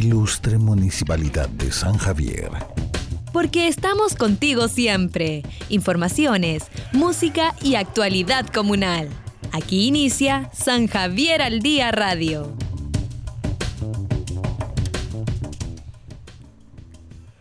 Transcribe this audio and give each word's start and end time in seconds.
Ilustre 0.00 0.56
Municipalidad 0.56 1.46
de 1.50 1.70
San 1.70 1.98
Javier. 1.98 2.50
Porque 3.34 3.68
estamos 3.68 4.16
contigo 4.16 4.66
siempre. 4.66 5.42
Informaciones, 5.68 6.68
música 6.92 7.54
y 7.60 7.74
actualidad 7.74 8.46
comunal. 8.46 9.10
Aquí 9.52 9.86
inicia 9.88 10.48
San 10.54 10.86
Javier 10.86 11.42
al 11.42 11.60
Día 11.60 11.92
Radio. 11.92 12.56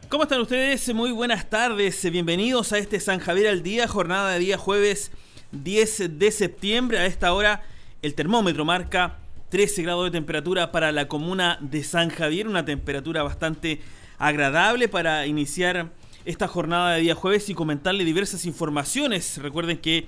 ¿Cómo 0.10 0.24
están 0.24 0.42
ustedes? 0.42 0.94
Muy 0.94 1.12
buenas 1.12 1.50
tardes. 1.50 2.12
Bienvenidos 2.12 2.74
a 2.74 2.78
este 2.78 3.00
San 3.00 3.20
Javier 3.20 3.48
al 3.48 3.64
Día, 3.64 3.88
jornada 3.88 4.32
de 4.32 4.40
día 4.40 4.58
jueves 4.58 5.14
10 5.54 6.20
de 6.20 6.32
septiembre. 6.32 7.00
A 7.00 7.06
esta 7.06 7.32
hora 7.32 7.64
el 8.02 8.16
termómetro 8.16 8.66
marca 8.66 9.18
13 9.50 9.82
grados 9.84 10.06
de 10.06 10.12
temperatura 10.12 10.72
para 10.72 10.92
la 10.92 11.08
comuna 11.08 11.58
de 11.62 11.84
San 11.84 12.10
Javier, 12.10 12.48
una 12.48 12.66
temperatura 12.66 13.24
bastante 13.24 13.82
agradable 14.18 14.88
para 14.88 15.26
iniciar 15.26 15.92
esta 16.26 16.48
jornada 16.48 16.94
de 16.94 17.02
día 17.02 17.16
jueves 17.16 17.50
y 17.50 17.56
comentarle 17.56 18.06
diversas 18.06 18.46
informaciones. 18.46 19.40
Recuerden 19.42 19.78
que 19.78 20.06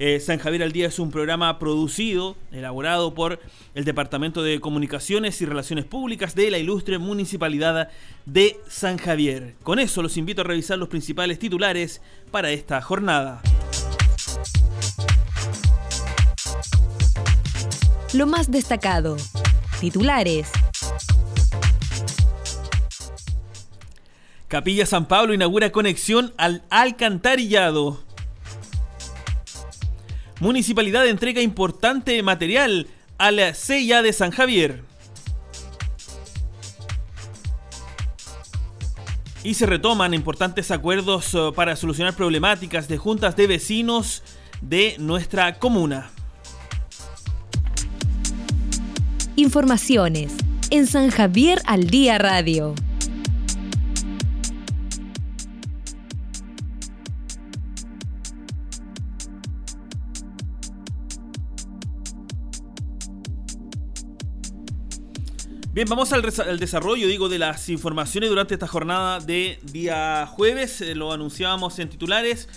eh, 0.00 0.18
San 0.18 0.38
Javier 0.38 0.62
al 0.62 0.72
Día 0.72 0.88
es 0.88 0.98
un 0.98 1.10
programa 1.10 1.58
producido, 1.58 2.36
elaborado 2.50 3.14
por 3.14 3.38
el 3.74 3.84
Departamento 3.84 4.42
de 4.42 4.58
Comunicaciones 4.58 5.40
y 5.40 5.46
Relaciones 5.46 5.84
Públicas 5.84 6.34
de 6.34 6.50
la 6.50 6.58
ilustre 6.58 6.98
Municipalidad 6.98 7.90
de 8.24 8.58
San 8.66 8.96
Javier. 8.96 9.54
Con 9.62 9.78
eso 9.78 10.02
los 10.02 10.16
invito 10.16 10.40
a 10.40 10.44
revisar 10.44 10.78
los 10.78 10.88
principales 10.88 11.38
titulares 11.38 12.00
para 12.30 12.50
esta 12.50 12.80
jornada. 12.80 13.42
Lo 18.12 18.26
más 18.26 18.50
destacado. 18.50 19.16
Titulares. 19.78 20.50
Capilla 24.48 24.84
San 24.84 25.06
Pablo 25.06 25.32
inaugura 25.32 25.70
conexión 25.70 26.34
al 26.36 26.64
alcantarillado. 26.70 28.02
Municipalidad 30.40 31.06
entrega 31.06 31.40
importante 31.40 32.20
material 32.24 32.88
a 33.16 33.30
la 33.30 33.54
CIA 33.54 34.02
de 34.02 34.12
San 34.12 34.32
Javier. 34.32 34.82
Y 39.44 39.54
se 39.54 39.66
retoman 39.66 40.14
importantes 40.14 40.72
acuerdos 40.72 41.32
eh, 41.34 41.52
para 41.54 41.76
solucionar 41.76 42.14
problemáticas 42.14 42.88
de 42.88 42.98
juntas 42.98 43.36
de 43.36 43.46
vecinos 43.46 44.24
de 44.60 44.96
nuestra 44.98 45.60
comuna. 45.60 46.10
Informaciones 49.36 50.32
en 50.70 50.86
San 50.86 51.10
Javier 51.10 51.62
al 51.64 51.86
Día 51.86 52.18
Radio. 52.18 52.74
Bien, 65.72 65.88
vamos 65.88 66.12
al, 66.12 66.22
desarrollo, 66.58 67.06
digo, 67.06 67.28
de 67.28 67.38
las 67.38 67.68
informaciones 67.68 68.28
durante 68.28 68.54
esta 68.54 68.66
jornada 68.66 69.20
de 69.20 69.60
día 69.72 70.26
jueves. 70.26 70.80
Eh, 70.80 70.96
lo 70.96 71.12
anunciábamos 71.12 71.78
en 71.78 71.88
titulares. 71.88 72.48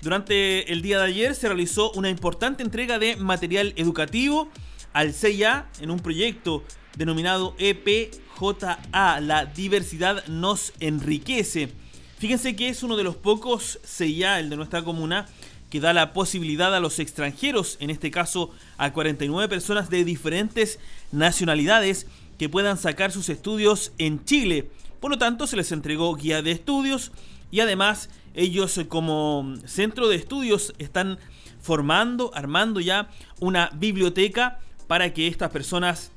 Durante 0.00 0.72
el 0.72 0.80
día 0.80 0.98
de 0.98 1.04
ayer 1.04 1.34
se 1.34 1.46
realizó 1.46 1.92
una 1.92 2.08
importante 2.08 2.62
entrega 2.62 2.98
de 2.98 3.16
material 3.16 3.74
educativo 3.76 4.48
al 4.92 5.14
CIA 5.14 5.68
en 5.80 5.90
un 5.90 6.00
proyecto 6.00 6.64
denominado 6.96 7.54
EPJA, 7.58 9.20
la 9.20 9.46
diversidad 9.46 10.26
nos 10.26 10.72
enriquece. 10.80 11.70
Fíjense 12.18 12.54
que 12.54 12.68
es 12.68 12.82
uno 12.82 12.96
de 12.96 13.04
los 13.04 13.16
pocos 13.16 13.80
CIA, 13.84 14.40
el 14.40 14.50
de 14.50 14.56
nuestra 14.56 14.82
comuna, 14.82 15.26
que 15.70 15.80
da 15.80 15.92
la 15.92 16.12
posibilidad 16.12 16.74
a 16.74 16.80
los 16.80 16.98
extranjeros, 16.98 17.78
en 17.80 17.90
este 17.90 18.10
caso 18.10 18.50
a 18.76 18.92
49 18.92 19.48
personas 19.48 19.88
de 19.88 20.04
diferentes 20.04 20.78
nacionalidades, 21.12 22.06
que 22.38 22.48
puedan 22.48 22.76
sacar 22.76 23.10
sus 23.10 23.28
estudios 23.28 23.92
en 23.98 24.24
Chile. 24.24 24.70
Por 25.00 25.10
lo 25.10 25.18
tanto, 25.18 25.46
se 25.46 25.56
les 25.56 25.72
entregó 25.72 26.14
guía 26.14 26.42
de 26.42 26.52
estudios 26.52 27.10
y 27.50 27.60
además 27.60 28.10
ellos 28.34 28.78
como 28.88 29.54
centro 29.64 30.08
de 30.08 30.16
estudios 30.16 30.74
están 30.78 31.18
formando, 31.60 32.32
armando 32.34 32.80
ya 32.80 33.10
una 33.40 33.70
biblioteca 33.74 34.58
para 34.86 35.12
que 35.12 35.26
estas 35.26 35.50
personas 35.50 36.10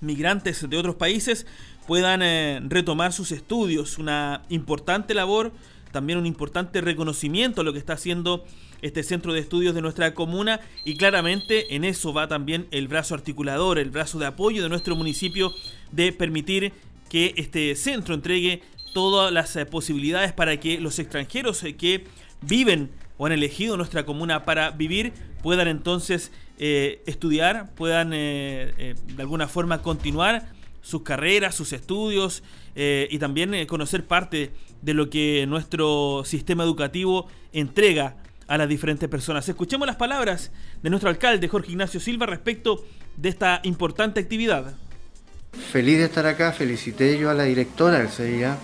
migrantes 0.00 0.68
de 0.68 0.76
otros 0.76 0.96
países 0.96 1.46
puedan 1.86 2.22
eh, 2.22 2.60
retomar 2.64 3.12
sus 3.12 3.32
estudios. 3.32 3.98
Una 3.98 4.42
importante 4.48 5.14
labor, 5.14 5.52
también 5.92 6.18
un 6.18 6.26
importante 6.26 6.80
reconocimiento 6.80 7.60
a 7.60 7.64
lo 7.64 7.72
que 7.72 7.78
está 7.78 7.94
haciendo 7.94 8.44
este 8.82 9.02
centro 9.02 9.32
de 9.32 9.40
estudios 9.40 9.74
de 9.74 9.80
nuestra 9.80 10.12
comuna 10.12 10.60
y 10.84 10.96
claramente 10.96 11.74
en 11.74 11.84
eso 11.84 12.12
va 12.12 12.28
también 12.28 12.66
el 12.70 12.86
brazo 12.86 13.14
articulador, 13.14 13.78
el 13.78 13.90
brazo 13.90 14.18
de 14.18 14.26
apoyo 14.26 14.62
de 14.62 14.68
nuestro 14.68 14.94
municipio 14.94 15.54
de 15.90 16.12
permitir 16.12 16.72
que 17.08 17.32
este 17.36 17.74
centro 17.76 18.14
entregue 18.14 18.62
todas 18.92 19.32
las 19.32 19.56
eh, 19.56 19.64
posibilidades 19.64 20.32
para 20.32 20.58
que 20.60 20.80
los 20.80 20.98
extranjeros 20.98 21.62
eh, 21.64 21.76
que 21.76 22.04
viven 22.42 22.90
o 23.16 23.26
han 23.26 23.32
elegido 23.32 23.76
nuestra 23.76 24.04
comuna 24.04 24.44
para 24.44 24.70
vivir 24.70 25.12
puedan 25.44 25.68
entonces 25.68 26.32
eh, 26.58 27.02
estudiar, 27.04 27.70
puedan 27.74 28.14
eh, 28.14 28.72
eh, 28.78 28.94
de 29.14 29.22
alguna 29.22 29.46
forma 29.46 29.82
continuar 29.82 30.46
sus 30.80 31.02
carreras, 31.02 31.54
sus 31.54 31.72
estudios 31.74 32.42
y 32.76 33.18
también 33.20 33.66
conocer 33.66 34.04
parte 34.04 34.50
de 34.82 34.94
lo 34.94 35.08
que 35.08 35.46
nuestro 35.46 36.24
sistema 36.24 36.64
educativo 36.64 37.28
entrega 37.52 38.16
a 38.48 38.58
las 38.58 38.68
diferentes 38.68 39.08
personas. 39.08 39.48
Escuchemos 39.48 39.86
las 39.86 39.94
palabras 39.94 40.50
de 40.82 40.90
nuestro 40.90 41.08
alcalde 41.08 41.46
Jorge 41.46 41.70
Ignacio 41.70 42.00
Silva 42.00 42.26
respecto 42.26 42.84
de 43.16 43.28
esta 43.28 43.60
importante 43.62 44.18
actividad. 44.18 44.74
Feliz 45.70 45.98
de 45.98 46.04
estar 46.06 46.26
acá, 46.26 46.52
felicité 46.52 47.16
yo 47.16 47.30
a 47.30 47.34
la 47.34 47.44
directora 47.44 47.98
del 47.98 48.08
CIA, 48.08 48.58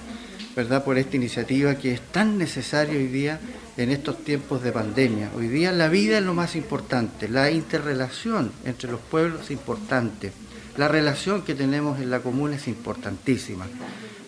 ¿verdad?, 0.56 0.84
por 0.84 0.98
esta 0.98 1.16
iniciativa 1.16 1.76
que 1.76 1.92
es 1.92 2.00
tan 2.00 2.38
necesaria 2.38 2.98
hoy 2.98 3.06
día 3.06 3.40
en 3.76 3.90
estos 3.90 4.24
tiempos 4.24 4.62
de 4.62 4.72
pandemia. 4.72 5.30
Hoy 5.36 5.48
día 5.48 5.72
la 5.72 5.88
vida 5.88 6.18
es 6.18 6.24
lo 6.24 6.34
más 6.34 6.56
importante, 6.56 7.28
la 7.28 7.50
interrelación 7.50 8.52
entre 8.64 8.90
los 8.90 9.00
pueblos 9.00 9.42
es 9.44 9.50
importante, 9.52 10.32
la 10.76 10.88
relación 10.88 11.42
que 11.42 11.54
tenemos 11.54 12.00
en 12.00 12.10
la 12.10 12.20
comuna 12.20 12.56
es 12.56 12.68
importantísima. 12.68 13.66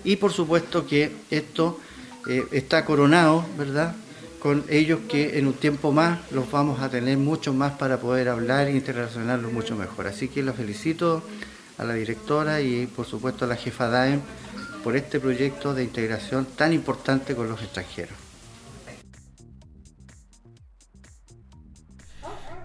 Y 0.04 0.16
por 0.16 0.32
supuesto 0.32 0.86
que 0.86 1.12
esto 1.30 1.78
eh, 2.28 2.44
está 2.52 2.84
coronado, 2.84 3.44
¿verdad? 3.56 3.94
Con 4.40 4.64
ellos 4.68 5.00
que 5.08 5.38
en 5.38 5.46
un 5.46 5.54
tiempo 5.54 5.92
más 5.92 6.18
los 6.32 6.50
vamos 6.50 6.80
a 6.80 6.88
tener 6.88 7.16
mucho 7.16 7.52
más 7.52 7.72
para 7.74 7.98
poder 7.98 8.28
hablar 8.28 8.66
e 8.66 8.72
interrelacionarlos 8.72 9.52
mucho 9.52 9.76
mejor. 9.76 10.08
Así 10.08 10.28
que 10.28 10.42
los 10.42 10.56
felicito 10.56 11.22
a 11.78 11.84
la 11.84 11.94
directora 11.94 12.60
y 12.60 12.86
por 12.86 13.06
supuesto 13.06 13.44
a 13.44 13.48
la 13.48 13.56
jefa 13.56 13.88
DAEM 13.88 14.20
por 14.82 14.96
este 14.96 15.20
proyecto 15.20 15.74
de 15.74 15.84
integración 15.84 16.46
tan 16.56 16.72
importante 16.72 17.34
con 17.34 17.48
los 17.48 17.60
extranjeros. 17.62 18.14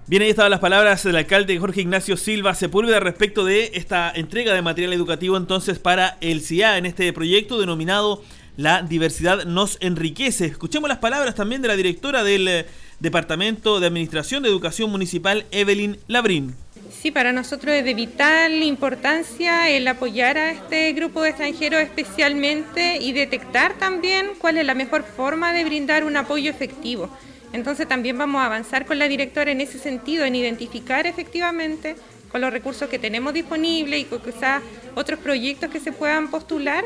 Bien, 0.10 0.22
ahí 0.22 0.30
estaban 0.30 0.52
las 0.52 0.62
palabras 0.62 1.04
del 1.04 1.18
alcalde 1.18 1.60
Jorge 1.60 1.82
Ignacio 1.82 2.16
Silva 2.16 2.56
Sepúlveda 2.56 3.02
respecto 3.02 3.44
de 3.44 3.72
esta 3.74 4.10
entrega 4.10 4.54
de 4.54 4.62
material 4.62 4.94
educativo 4.94 5.36
entonces 5.36 5.80
para 5.80 6.18
el 6.22 6.40
CIA 6.40 6.78
en 6.78 6.86
este 6.86 7.12
proyecto 7.12 7.60
denominado 7.60 8.24
La 8.56 8.84
diversidad 8.84 9.44
nos 9.44 9.78
enriquece. 9.82 10.46
Escuchemos 10.46 10.88
las 10.88 11.00
palabras 11.00 11.36
también 11.36 11.62
de 11.62 11.68
la 11.68 11.76
directora 11.76 12.24
del 12.24 12.48
eh, 12.48 12.66
Departamento 13.02 13.82
de 13.82 13.88
Administración 13.88 14.44
de 14.44 14.50
Educación 14.50 14.90
Municipal, 14.90 15.46
Evelyn 15.52 16.00
Labrín. 16.08 16.56
Sí, 16.90 17.12
para 17.12 17.32
nosotros 17.32 17.76
es 17.76 17.84
de 17.84 17.94
vital 17.94 18.64
importancia 18.64 19.70
el 19.70 19.88
apoyar 19.88 20.38
a 20.38 20.52
este 20.52 20.94
grupo 20.94 21.22
de 21.22 21.30
extranjeros 21.30 21.82
especialmente 21.82 22.98
y 22.98 23.14
detectar 23.14 23.74
también 23.74 24.32
cuál 24.40 24.58
es 24.58 24.66
la 24.66 24.74
mejor 24.74 25.04
forma 25.04 25.54
de 25.54 25.64
brindar 25.64 26.04
un 26.04 26.18
apoyo 26.18 26.50
efectivo. 26.50 27.10
Entonces 27.54 27.88
también 27.88 28.18
vamos 28.18 28.42
a 28.42 28.46
avanzar 28.46 28.86
con 28.86 29.00
la 29.00 29.08
directora 29.08 29.52
en 29.52 29.62
ese 29.62 29.80
sentido, 29.80 30.26
en 30.26 30.36
identificar 30.36 31.08
efectivamente 31.08 31.96
con 32.32 32.42
los 32.42 32.52
recursos 32.52 32.90
que 32.90 33.00
tenemos 33.00 33.34
disponibles 33.34 34.02
y 34.02 34.06
con 34.06 34.22
quizás 34.22 34.62
otros 34.96 35.20
proyectos 35.20 35.70
que 35.70 35.80
se 35.80 35.92
puedan 35.92 36.30
postular 36.30 36.84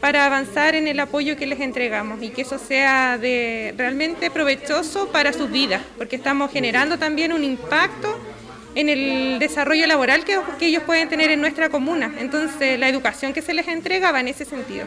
para 0.00 0.26
avanzar 0.26 0.74
en 0.74 0.86
el 0.86 1.00
apoyo 1.00 1.36
que 1.36 1.46
les 1.46 1.60
entregamos 1.60 2.22
y 2.22 2.30
que 2.30 2.42
eso 2.42 2.58
sea 2.58 3.18
de 3.18 3.74
realmente 3.76 4.30
provechoso 4.30 5.08
para 5.08 5.32
sus 5.32 5.50
vidas, 5.50 5.82
porque 5.96 6.16
estamos 6.16 6.52
generando 6.52 6.98
también 6.98 7.32
un 7.32 7.44
impacto 7.44 8.18
en 8.74 8.88
el 8.88 9.38
desarrollo 9.38 9.86
laboral 9.86 10.24
que, 10.24 10.38
ellos 10.66 10.82
pueden 10.84 11.08
tener 11.08 11.30
en 11.30 11.40
nuestra 11.40 11.68
comuna. 11.68 12.14
Entonces 12.18 12.78
la 12.78 12.88
educación 12.88 13.32
que 13.32 13.42
se 13.42 13.54
les 13.54 13.68
entrega 13.68 14.12
va 14.12 14.20
en 14.20 14.28
ese 14.28 14.44
sentido. 14.44 14.86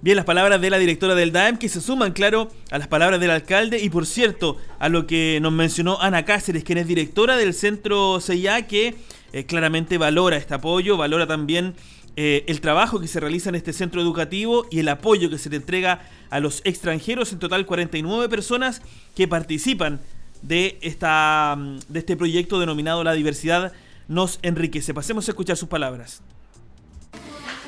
Bien, 0.00 0.14
las 0.14 0.24
palabras 0.24 0.60
de 0.60 0.70
la 0.70 0.78
directora 0.78 1.16
del 1.16 1.32
DAEM 1.32 1.56
que 1.56 1.68
se 1.68 1.80
suman, 1.80 2.12
claro, 2.12 2.52
a 2.70 2.78
las 2.78 2.86
palabras 2.86 3.18
del 3.18 3.30
alcalde 3.30 3.80
y 3.80 3.90
por 3.90 4.06
cierto, 4.06 4.56
a 4.78 4.88
lo 4.88 5.08
que 5.08 5.40
nos 5.42 5.52
mencionó 5.52 6.00
Ana 6.00 6.24
Cáceres, 6.24 6.62
quien 6.62 6.78
es 6.78 6.86
directora 6.86 7.36
del 7.36 7.52
centro 7.52 8.20
CIA, 8.20 8.68
que 8.68 8.94
eh, 9.32 9.44
claramente 9.44 9.98
valora 9.98 10.36
este 10.36 10.54
apoyo, 10.54 10.96
valora 10.96 11.26
también 11.26 11.74
eh, 12.20 12.44
el 12.48 12.60
trabajo 12.60 12.98
que 12.98 13.06
se 13.06 13.20
realiza 13.20 13.48
en 13.48 13.54
este 13.54 13.72
centro 13.72 14.00
educativo 14.00 14.66
y 14.72 14.80
el 14.80 14.88
apoyo 14.88 15.30
que 15.30 15.38
se 15.38 15.50
le 15.50 15.54
entrega 15.54 16.00
a 16.30 16.40
los 16.40 16.62
extranjeros, 16.64 17.32
en 17.32 17.38
total 17.38 17.64
49 17.64 18.28
personas 18.28 18.82
que 19.14 19.28
participan 19.28 20.00
de, 20.42 20.80
esta, 20.82 21.56
de 21.88 21.98
este 22.00 22.16
proyecto 22.16 22.58
denominado 22.58 23.04
La 23.04 23.12
diversidad 23.12 23.72
nos 24.08 24.40
enriquece. 24.42 24.92
Pasemos 24.92 25.28
a 25.28 25.30
escuchar 25.30 25.56
sus 25.56 25.68
palabras. 25.68 26.20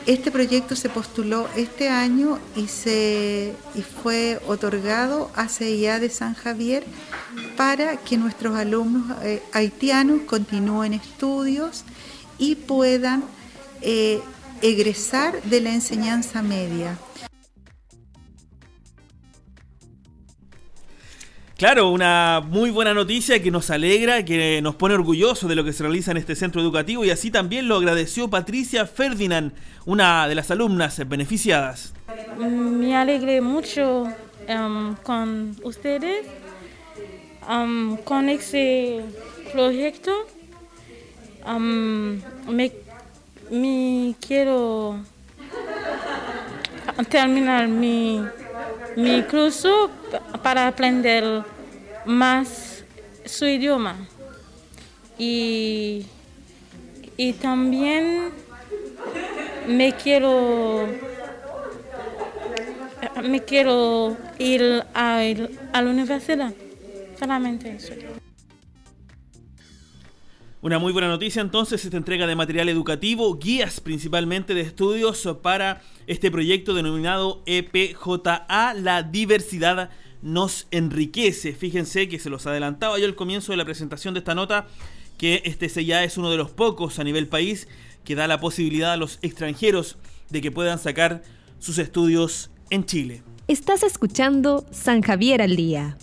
Este 0.04 0.32
proyecto 0.32 0.74
se 0.74 0.88
postuló 0.88 1.46
este 1.56 1.88
año 1.88 2.40
y, 2.56 2.66
se, 2.66 3.54
y 3.76 3.82
fue 3.82 4.40
otorgado 4.48 5.30
a 5.36 5.46
CIA 5.46 6.00
de 6.00 6.10
San 6.10 6.34
Javier 6.34 6.82
para 7.56 7.98
que 7.98 8.16
nuestros 8.16 8.56
alumnos 8.56 9.16
eh, 9.22 9.44
haitianos 9.52 10.22
continúen 10.22 10.94
estudios 10.94 11.84
y 12.36 12.56
puedan 12.56 13.22
eh, 13.82 14.20
egresar 14.62 15.42
de 15.42 15.60
la 15.60 15.72
enseñanza 15.72 16.42
media. 16.42 16.98
Claro, 21.60 21.90
una 21.90 22.40
muy 22.40 22.70
buena 22.70 22.94
noticia 22.94 23.42
que 23.42 23.50
nos 23.50 23.68
alegra, 23.68 24.24
que 24.24 24.62
nos 24.62 24.76
pone 24.76 24.94
orgullosos 24.94 25.46
de 25.46 25.54
lo 25.54 25.62
que 25.62 25.74
se 25.74 25.82
realiza 25.82 26.10
en 26.10 26.16
este 26.16 26.34
centro 26.34 26.62
educativo 26.62 27.04
y 27.04 27.10
así 27.10 27.30
también 27.30 27.68
lo 27.68 27.76
agradeció 27.76 28.30
Patricia 28.30 28.86
Ferdinand, 28.86 29.52
una 29.84 30.26
de 30.26 30.36
las 30.36 30.50
alumnas 30.50 31.06
beneficiadas. 31.06 31.92
Me 32.38 32.96
alegré 32.96 33.42
mucho 33.42 34.08
um, 34.48 34.94
con 35.02 35.54
ustedes, 35.62 36.26
um, 37.46 37.98
con 37.98 38.30
este 38.30 39.02
proyecto. 39.52 40.12
Um, 41.46 42.22
me, 42.48 42.72
me, 43.50 44.14
quiero 44.20 44.96
terminar 47.08 47.68
mi 47.68 48.22
mi 48.96 49.22
curso 49.22 49.90
para 50.42 50.66
aprender 50.66 51.42
más 52.04 52.84
su 53.24 53.46
idioma. 53.46 53.96
Y, 55.18 56.06
y 57.16 57.32
también 57.34 58.30
me 59.68 59.92
quiero 59.92 60.88
me 63.22 63.42
quiero 63.42 64.16
ir 64.38 64.84
a, 64.94 65.20
a 65.72 65.82
la 65.82 65.90
universidad. 65.90 66.52
Solamente 67.18 67.76
eso. 67.76 67.92
Una 70.62 70.78
muy 70.78 70.92
buena 70.92 71.08
noticia 71.08 71.40
entonces, 71.40 71.82
esta 71.86 71.96
entrega 71.96 72.26
de 72.26 72.36
material 72.36 72.68
educativo, 72.68 73.38
guías 73.38 73.80
principalmente 73.80 74.52
de 74.52 74.60
estudios 74.60 75.26
para 75.40 75.80
este 76.06 76.30
proyecto 76.30 76.74
denominado 76.74 77.42
EPJA, 77.46 78.74
la 78.74 79.02
diversidad 79.02 79.88
nos 80.20 80.66
enriquece. 80.70 81.54
Fíjense 81.54 82.10
que 82.10 82.18
se 82.18 82.28
los 82.28 82.46
adelantaba 82.46 82.98
yo 82.98 83.06
al 83.06 83.14
comienzo 83.14 83.52
de 83.52 83.56
la 83.56 83.64
presentación 83.64 84.12
de 84.12 84.18
esta 84.18 84.34
nota, 84.34 84.66
que 85.16 85.40
este 85.46 85.82
ya 85.82 86.04
es 86.04 86.18
uno 86.18 86.30
de 86.30 86.36
los 86.36 86.50
pocos 86.50 86.98
a 86.98 87.04
nivel 87.04 87.26
país 87.26 87.66
que 88.04 88.14
da 88.14 88.26
la 88.26 88.38
posibilidad 88.38 88.92
a 88.92 88.98
los 88.98 89.18
extranjeros 89.22 89.96
de 90.28 90.42
que 90.42 90.50
puedan 90.50 90.78
sacar 90.78 91.22
sus 91.58 91.78
estudios 91.78 92.50
en 92.68 92.84
Chile. 92.84 93.22
Estás 93.48 93.82
escuchando 93.82 94.66
San 94.72 95.00
Javier 95.00 95.40
al 95.40 95.56
Día. 95.56 95.96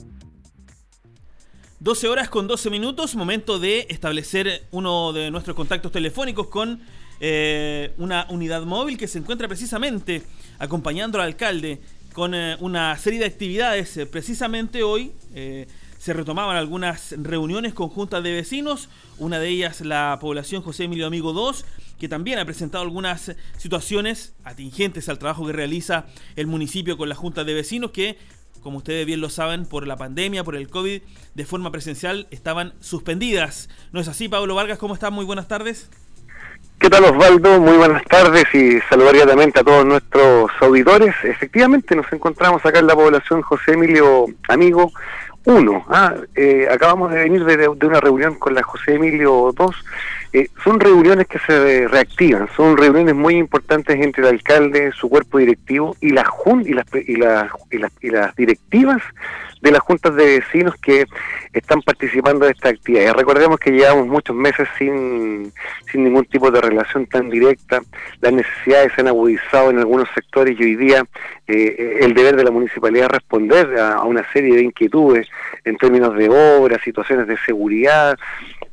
12 1.87 2.09
horas 2.09 2.27
con 2.27 2.47
12 2.47 2.69
minutos, 2.69 3.15
momento 3.15 3.59
de 3.59 3.87
establecer 3.89 4.67
uno 4.71 5.13
de 5.13 5.31
nuestros 5.31 5.55
contactos 5.55 5.89
telefónicos 5.89 6.47
con 6.47 6.81
eh, 7.21 7.93
una 7.97 8.27
unidad 8.29 8.63
móvil 8.63 8.97
que 8.97 9.07
se 9.07 9.19
encuentra 9.19 9.47
precisamente 9.47 10.21
acompañando 10.59 11.17
al 11.17 11.27
alcalde 11.27 11.79
con 12.11 12.35
eh, 12.35 12.57
una 12.59 12.97
serie 12.97 13.19
de 13.19 13.25
actividades. 13.27 13.95
Eh, 13.95 14.05
precisamente 14.05 14.83
hoy 14.83 15.13
se 15.97 16.11
retomaban 16.11 16.57
algunas 16.57 17.15
reuniones 17.17 17.73
conjuntas 17.73 18.21
de 18.21 18.33
vecinos, 18.33 18.89
una 19.17 19.39
de 19.39 19.47
ellas 19.47 19.79
la 19.79 20.17
población 20.19 20.63
José 20.63 20.83
Emilio 20.83 21.07
Amigo 21.07 21.31
2, 21.31 21.63
que 21.97 22.09
también 22.09 22.37
ha 22.37 22.43
presentado 22.43 22.83
algunas 22.83 23.31
situaciones 23.57 24.33
atingentes 24.43 25.07
al 25.07 25.19
trabajo 25.19 25.47
que 25.47 25.53
realiza 25.53 26.05
el 26.35 26.47
municipio 26.47 26.97
con 26.97 27.07
la 27.07 27.15
Junta 27.15 27.45
de 27.45 27.53
Vecinos, 27.53 27.91
que 27.91 28.17
como 28.61 28.77
ustedes 28.77 29.05
bien 29.05 29.21
lo 29.21 29.29
saben, 29.29 29.65
por 29.65 29.87
la 29.87 29.97
pandemia, 29.97 30.43
por 30.43 30.55
el 30.55 30.69
COVID, 30.69 31.01
de 31.35 31.45
forma 31.45 31.71
presencial 31.71 32.27
estaban 32.31 32.73
suspendidas. 32.79 33.69
¿No 33.91 33.99
es 33.99 34.07
así, 34.07 34.27
Pablo 34.29 34.55
Vargas? 34.55 34.77
¿Cómo 34.77 34.93
estás? 34.93 35.11
Muy 35.11 35.25
buenas 35.25 35.47
tardes. 35.47 35.89
¿Qué 36.79 36.89
tal 36.91 37.05
Osvaldo? 37.05 37.59
Muy 37.59 37.75
buenas 37.75 38.03
tardes 38.05 38.45
y 38.53 38.79
saludaría 38.87 39.25
también 39.25 39.51
a 39.55 39.63
todos 39.63 39.83
nuestros 39.83 40.51
auditores. 40.61 41.15
Efectivamente 41.23 41.95
nos 41.95 42.05
encontramos 42.13 42.63
acá 42.63 42.79
en 42.79 42.87
la 42.87 42.95
población 42.95 43.41
José 43.41 43.73
Emilio 43.73 44.27
Amigo 44.47 44.91
1. 45.45 45.85
Ah, 45.89 46.13
eh, 46.35 46.67
acabamos 46.69 47.11
de 47.11 47.17
venir 47.17 47.45
de, 47.45 47.67
una 47.67 47.99
reunión 47.99 48.35
con 48.35 48.53
la 48.53 48.61
José 48.61 48.93
Emilio 48.93 49.53
2. 49.55 49.75
Eh, 50.33 50.49
son 50.63 50.79
reuniones 50.79 51.27
que 51.27 51.39
se 51.39 51.87
reactivan, 51.87 52.49
son 52.55 52.77
reuniones 52.77 53.15
muy 53.15 53.35
importantes 53.35 53.95
entre 53.99 54.23
el 54.23 54.29
alcalde, 54.35 54.91
su 54.91 55.09
cuerpo 55.09 55.37
directivo 55.37 55.95
y, 56.01 56.09
la 56.09 56.25
y, 56.65 56.73
las, 56.73 56.85
y, 56.93 57.15
las, 57.15 57.49
y, 57.71 57.77
las, 57.77 57.91
y 58.01 58.09
las 58.09 58.35
directivas 58.35 59.01
de 59.61 59.71
las 59.71 59.81
juntas 59.81 60.15
de 60.15 60.39
vecinos 60.39 60.75
que 60.75 61.05
están 61.53 61.81
participando 61.81 62.45
de 62.45 62.51
esta 62.51 62.69
actividad. 62.69 63.13
Recordemos 63.13 63.59
que 63.59 63.71
llevamos 63.71 64.07
muchos 64.07 64.35
meses 64.35 64.67
sin, 64.77 65.51
sin 65.91 66.03
ningún 66.03 66.25
tipo 66.25 66.51
de 66.51 66.61
relación 66.61 67.05
tan 67.07 67.29
directa, 67.29 67.81
las 68.21 68.33
necesidades 68.33 68.91
se 68.93 69.01
han 69.01 69.07
agudizado 69.07 69.69
en 69.71 69.79
algunos 69.79 70.07
sectores 70.13 70.59
y 70.59 70.63
hoy 70.63 70.75
día 70.75 71.03
eh, 71.47 71.99
el 72.01 72.13
deber 72.13 72.35
de 72.35 72.43
la 72.43 72.51
municipalidad 72.51 73.05
es 73.05 73.11
responder 73.11 73.79
a, 73.79 74.03
una 74.03 74.29
serie 74.31 74.55
de 74.55 74.63
inquietudes 74.63 75.27
en 75.63 75.77
términos 75.77 76.15
de 76.15 76.29
obras, 76.29 76.81
situaciones 76.83 77.27
de 77.27 77.37
seguridad, 77.45 78.17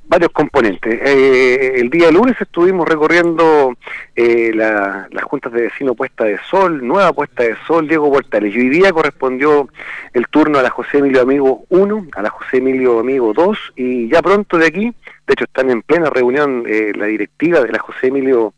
varios 0.06 0.30
componentes. 0.32 1.00
Eh, 1.02 1.80
el 1.80 1.90
día 1.90 2.10
lunes 2.10 2.36
estuvimos 2.40 2.88
recorriendo 2.88 3.74
eh, 4.14 4.52
las 4.54 5.24
juntas 5.24 5.52
de 5.52 5.62
vecino 5.62 5.94
Puesta 5.94 6.24
de 6.24 6.38
Sol, 6.50 6.86
Nueva 6.86 7.12
Puesta 7.12 7.42
de 7.42 7.56
Sol, 7.66 7.88
Diego 7.88 8.12
Portales. 8.12 8.54
Y 8.54 8.60
hoy 8.60 8.68
día 8.68 8.92
correspondió 8.92 9.68
el 10.12 10.26
turno 10.28 10.58
a 10.58 10.62
la 10.62 10.70
José 10.70 10.98
Emilio 10.98 11.22
Amigo 11.22 11.64
1, 11.68 12.08
a 12.14 12.22
la 12.22 12.30
José 12.30 12.58
Emilio 12.58 13.00
Amigo 13.00 13.32
2, 13.32 13.72
y 13.76 14.08
ya 14.08 14.22
pronto 14.22 14.58
de 14.58 14.66
aquí, 14.66 14.94
de 15.26 15.32
hecho 15.32 15.44
están 15.44 15.70
en 15.70 15.82
plena 15.82 16.10
reunión 16.10 16.64
eh, 16.66 16.92
la 16.94 17.06
directiva 17.06 17.60
de 17.60 17.72
la 17.72 17.78
José 17.78 18.08
Emilio 18.08 18.54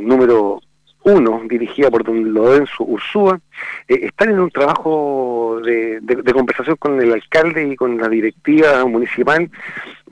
número 0.00 0.60
uno, 1.06 1.42
dirigida 1.48 1.88
por 1.88 2.02
don 2.02 2.34
Lorenzo 2.34 2.82
Ursúa, 2.84 3.38
eh, 3.86 4.00
están 4.02 4.30
en 4.30 4.40
un 4.40 4.50
trabajo 4.50 5.60
de, 5.64 6.00
conversación 6.32 6.76
con 6.76 7.00
el 7.00 7.12
alcalde 7.12 7.68
y 7.68 7.76
con 7.76 7.96
la 7.96 8.08
directiva 8.08 8.84
municipal 8.86 9.48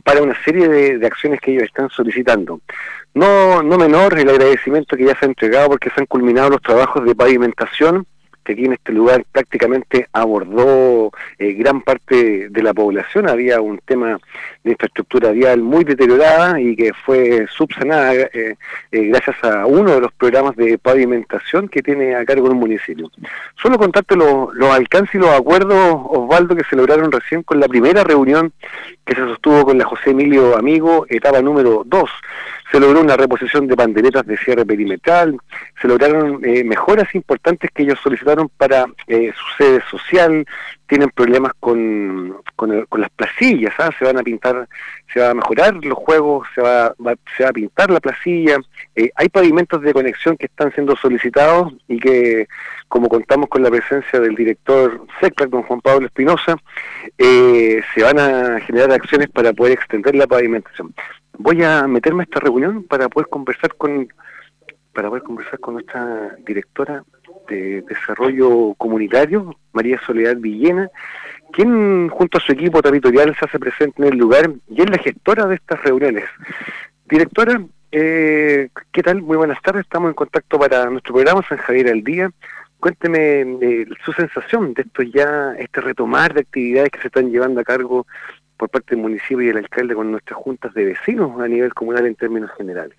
para 0.04 0.22
una 0.22 0.40
serie 0.44 0.68
de, 0.68 1.06
acciones 1.06 1.40
que 1.40 1.50
ellos 1.50 1.64
están 1.64 1.90
solicitando. 1.90 2.60
No, 3.12 3.62
no 3.62 3.76
menor 3.76 4.16
el 4.18 4.28
agradecimiento 4.28 4.96
que 4.96 5.04
ya 5.04 5.18
se 5.18 5.24
ha 5.24 5.28
entregado 5.28 5.68
porque 5.70 5.90
se 5.90 6.00
han 6.00 6.06
culminado 6.06 6.50
los 6.50 6.62
trabajos 6.62 7.04
de 7.04 7.14
pavimentación 7.14 8.06
que 8.44 8.52
aquí 8.52 8.66
en 8.66 8.74
este 8.74 8.92
lugar 8.92 9.24
prácticamente 9.32 10.08
abordó 10.12 11.10
eh, 11.38 11.52
gran 11.54 11.80
parte 11.82 12.48
de 12.50 12.62
la 12.62 12.74
población. 12.74 13.28
Había 13.28 13.60
un 13.60 13.78
tema 13.78 14.18
de 14.62 14.72
infraestructura 14.72 15.30
vial 15.30 15.62
muy 15.62 15.84
deteriorada 15.84 16.60
y 16.60 16.76
que 16.76 16.92
fue 17.04 17.46
subsanada 17.50 18.14
eh, 18.14 18.56
eh, 18.92 19.00
gracias 19.06 19.36
a 19.42 19.66
uno 19.66 19.94
de 19.94 20.00
los 20.02 20.12
programas 20.12 20.56
de 20.56 20.78
pavimentación 20.78 21.68
que 21.68 21.82
tiene 21.82 22.14
a 22.14 22.24
cargo 22.24 22.48
el 22.48 22.54
municipio. 22.54 23.10
Solo 23.60 23.78
contarte 23.78 24.16
los, 24.16 24.54
los 24.54 24.70
alcances 24.70 25.14
y 25.14 25.18
los 25.18 25.30
acuerdos, 25.30 25.76
Osvaldo, 26.04 26.54
que 26.54 26.64
se 26.64 26.76
lograron 26.76 27.10
recién 27.10 27.42
con 27.42 27.58
la 27.58 27.68
primera 27.68 28.04
reunión 28.04 28.52
que 29.04 29.14
se 29.14 29.20
sostuvo 29.20 29.64
con 29.64 29.78
la 29.78 29.84
José 29.84 30.10
Emilio 30.10 30.56
Amigo, 30.56 31.06
etapa 31.08 31.40
número 31.42 31.82
2 31.86 32.10
se 32.75 32.81
logró 32.81 33.02
una 33.02 33.16
reposición 33.16 33.69
de 33.69 33.76
banderetas 33.76 34.26
de 34.26 34.37
cierre 34.37 34.66
perimetral, 34.66 35.37
se 35.81 35.87
lograron 35.87 36.45
eh, 36.45 36.64
mejoras 36.64 37.14
importantes 37.14 37.71
que 37.73 37.85
ellos 37.85 38.00
solicitaron 38.02 38.49
para 38.57 38.85
eh, 39.07 39.31
su 39.33 39.62
sede 39.62 39.81
social, 39.88 40.45
tienen 40.88 41.09
problemas 41.11 41.52
con, 41.61 42.35
las 42.66 43.11
placillas, 43.11 43.73
¿ah? 43.78 43.90
se 43.97 44.04
van 44.04 44.19
a 44.19 44.25
pintar, 44.25 44.69
se 45.12 45.21
va 45.21 45.31
a 45.31 45.35
mejorar 45.35 45.75
los 45.85 45.97
juegos, 45.97 46.49
se 46.52 46.62
va, 46.62 46.93
se 47.37 47.45
va 47.45 47.50
a 47.50 47.52
pintar 47.52 47.90
la 47.90 48.00
placilla, 48.00 48.57
eh, 48.97 49.09
hay 49.14 49.28
pavimentos 49.28 49.81
de 49.81 49.93
conexión 49.93 50.37
que 50.37 50.47
están 50.47 50.73
siendo 50.73 50.97
solicitados 50.97 51.73
y 51.87 52.00
que, 52.00 52.49
como 52.88 53.09
contamos 53.09 53.49
con 53.50 53.62
la 53.62 53.71
presencia 53.71 54.19
del 54.19 54.35
director 54.35 55.07
SECLAC, 55.21 55.49
don 55.49 55.62
Juan 55.62 55.81
Pablo 55.81 56.07
Espinosa, 56.07 56.57
se 57.16 58.02
van 58.02 58.19
a 58.19 58.59
generar 58.62 58.90
acciones 58.90 59.28
para 59.28 59.52
poder 59.52 59.75
extender 59.75 60.16
la 60.16 60.26
pavimentación 60.26 60.93
voy 61.38 61.62
a 61.62 61.87
meterme 61.87 62.23
a 62.23 62.25
esta 62.25 62.41
reunión 62.41 62.85
para 62.85 63.09
poder 63.09 63.29
conversar 63.29 63.75
con 63.76 64.09
para 64.93 65.09
poder 65.09 65.25
conversar 65.25 65.59
con 65.59 65.75
nuestra 65.75 66.37
directora 66.47 67.03
de 67.49 67.83
Desarrollo 67.83 68.75
Comunitario, 68.75 69.57
María 69.73 70.00
Soledad 70.07 70.37
Villena, 70.37 70.88
quien 71.53 72.09
junto 72.09 72.38
a 72.38 72.41
su 72.41 72.53
equipo 72.53 72.81
territorial 72.81 73.35
se 73.37 73.45
hace 73.45 73.59
presente 73.59 74.03
en 74.03 74.12
el 74.12 74.19
lugar 74.19 74.50
y 74.69 74.83
es 74.83 74.88
la 74.88 74.99
gestora 74.99 75.47
de 75.47 75.57
estas 75.57 75.83
reuniones. 75.83 76.25
Directora, 77.07 77.61
eh, 77.91 78.69
¿qué 78.93 79.03
tal? 79.03 79.21
Muy 79.21 79.37
buenas 79.37 79.61
tardes, 79.62 79.83
estamos 79.83 80.09
en 80.09 80.14
contacto 80.14 80.59
para 80.59 80.88
nuestro 80.88 81.14
programa 81.14 81.45
San 81.49 81.59
Javier 81.59 81.88
al 81.88 82.05
Día. 82.05 82.31
Cuénteme 82.79 83.41
eh, 83.61 83.87
su 84.05 84.12
sensación 84.12 84.75
de 84.75 84.83
esto 84.83 85.03
ya, 85.03 85.55
este 85.59 85.81
retomar 85.81 86.35
de 86.35 86.43
actividades 86.43 86.91
que 86.91 87.00
se 87.00 87.07
están 87.09 87.31
llevando 87.31 87.61
a 87.61 87.64
cargo 87.64 88.07
por 88.56 88.70
parte 88.70 88.94
del 88.94 89.02
municipio 89.02 89.42
y 89.42 89.49
el 89.49 89.58
alcalde 89.58 89.94
con 89.94 90.11
nuestras 90.11 90.38
juntas 90.38 90.73
de 90.75 90.84
vecinos 90.84 91.40
a 91.40 91.49
nivel 91.49 91.75
comunal 91.75 92.06
en 92.06 92.14
términos 92.14 92.50
generales. 92.56 92.96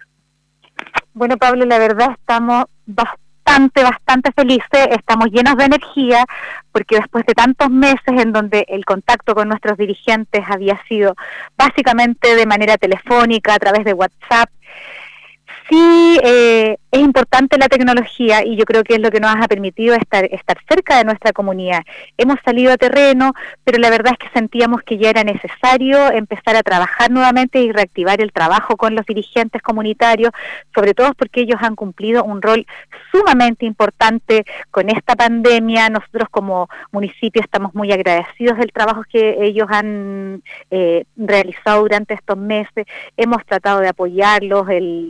Bueno, 1.14 1.38
Pablo, 1.38 1.66
la 1.66 1.80
verdad 1.80 2.12
estamos 2.12 2.66
bastante, 2.86 3.84
bastante 3.84 4.32
felices, 4.34 4.88
estamos 4.92 5.30
llenos 5.32 5.56
de 5.56 5.66
energía, 5.66 6.26
porque 6.72 6.98
después 6.98 7.26
de 7.26 7.34
tantos 7.34 7.70
meses 7.70 8.02
en 8.08 8.34
donde 8.34 8.66
el 8.68 8.84
contacto 8.84 9.34
con 9.34 9.48
nuestros 9.48 9.78
dirigentes 9.78 10.44
había 10.50 10.78
sido 10.88 11.16
básicamente 11.58 12.36
de 12.36 12.46
manera 12.46 12.78
telefónica, 12.78 13.54
a 13.54 13.60
través 13.60 13.86
de 13.86 13.94
WhatsApp, 13.94 14.50
sí 15.70 16.20
eh, 16.24 16.78
es 16.96 17.02
importante 17.02 17.58
la 17.58 17.68
tecnología 17.68 18.46
y 18.46 18.56
yo 18.56 18.64
creo 18.64 18.82
que 18.86 18.94
es 18.94 19.02
lo 19.02 19.12
que 19.12 19.20
nos 19.20 19.36
ha 19.36 19.50
permitido 19.50 19.96
estar, 19.96 20.30
cerca 20.70 20.98
de 20.98 21.04
nuestra 21.04 21.34
comunidad. 21.34 21.82
Hemos 22.18 22.38
salido 22.46 22.72
a 22.72 22.78
terreno, 22.78 23.34
pero 23.66 23.80
la 23.80 23.90
verdad 23.90 24.14
es 24.14 24.20
que 24.20 24.34
sentíamos 24.34 24.82
que 24.82 24.98
ya 24.98 25.10
era 25.10 25.26
necesario 25.26 26.10
empezar 26.14 26.56
a 26.56 26.64
trabajar 26.64 27.12
nuevamente 27.12 27.60
y 27.60 27.74
reactivar 27.74 28.22
el 28.22 28.32
trabajo 28.32 28.78
con 28.78 28.96
los 28.96 29.06
dirigentes 29.06 29.62
comunitarios, 29.62 30.32
sobre 30.74 30.94
todo 30.94 31.14
porque 31.16 31.42
ellos 31.42 31.60
han 31.62 31.76
cumplido 31.76 32.24
un 32.24 32.42
rol 32.42 32.66
sumamente 33.12 33.66
importante 33.66 34.46
con 34.72 34.90
esta 34.90 35.18
pandemia. 35.18 35.90
Nosotros 35.90 36.30
como 36.32 36.70
municipio 36.94 37.42
estamos 37.42 37.76
muy 37.76 37.92
agradecidos 37.92 38.58
del 38.58 38.72
trabajo 38.72 39.04
que 39.12 39.44
ellos 39.44 39.68
han 39.70 40.42
eh, 40.72 41.04
realizado 41.18 41.82
durante 41.82 42.14
estos 42.14 42.38
meses. 42.38 42.86
Hemos 43.18 43.46
tratado 43.46 43.82
de 43.82 43.90
apoyarlos 43.90 44.66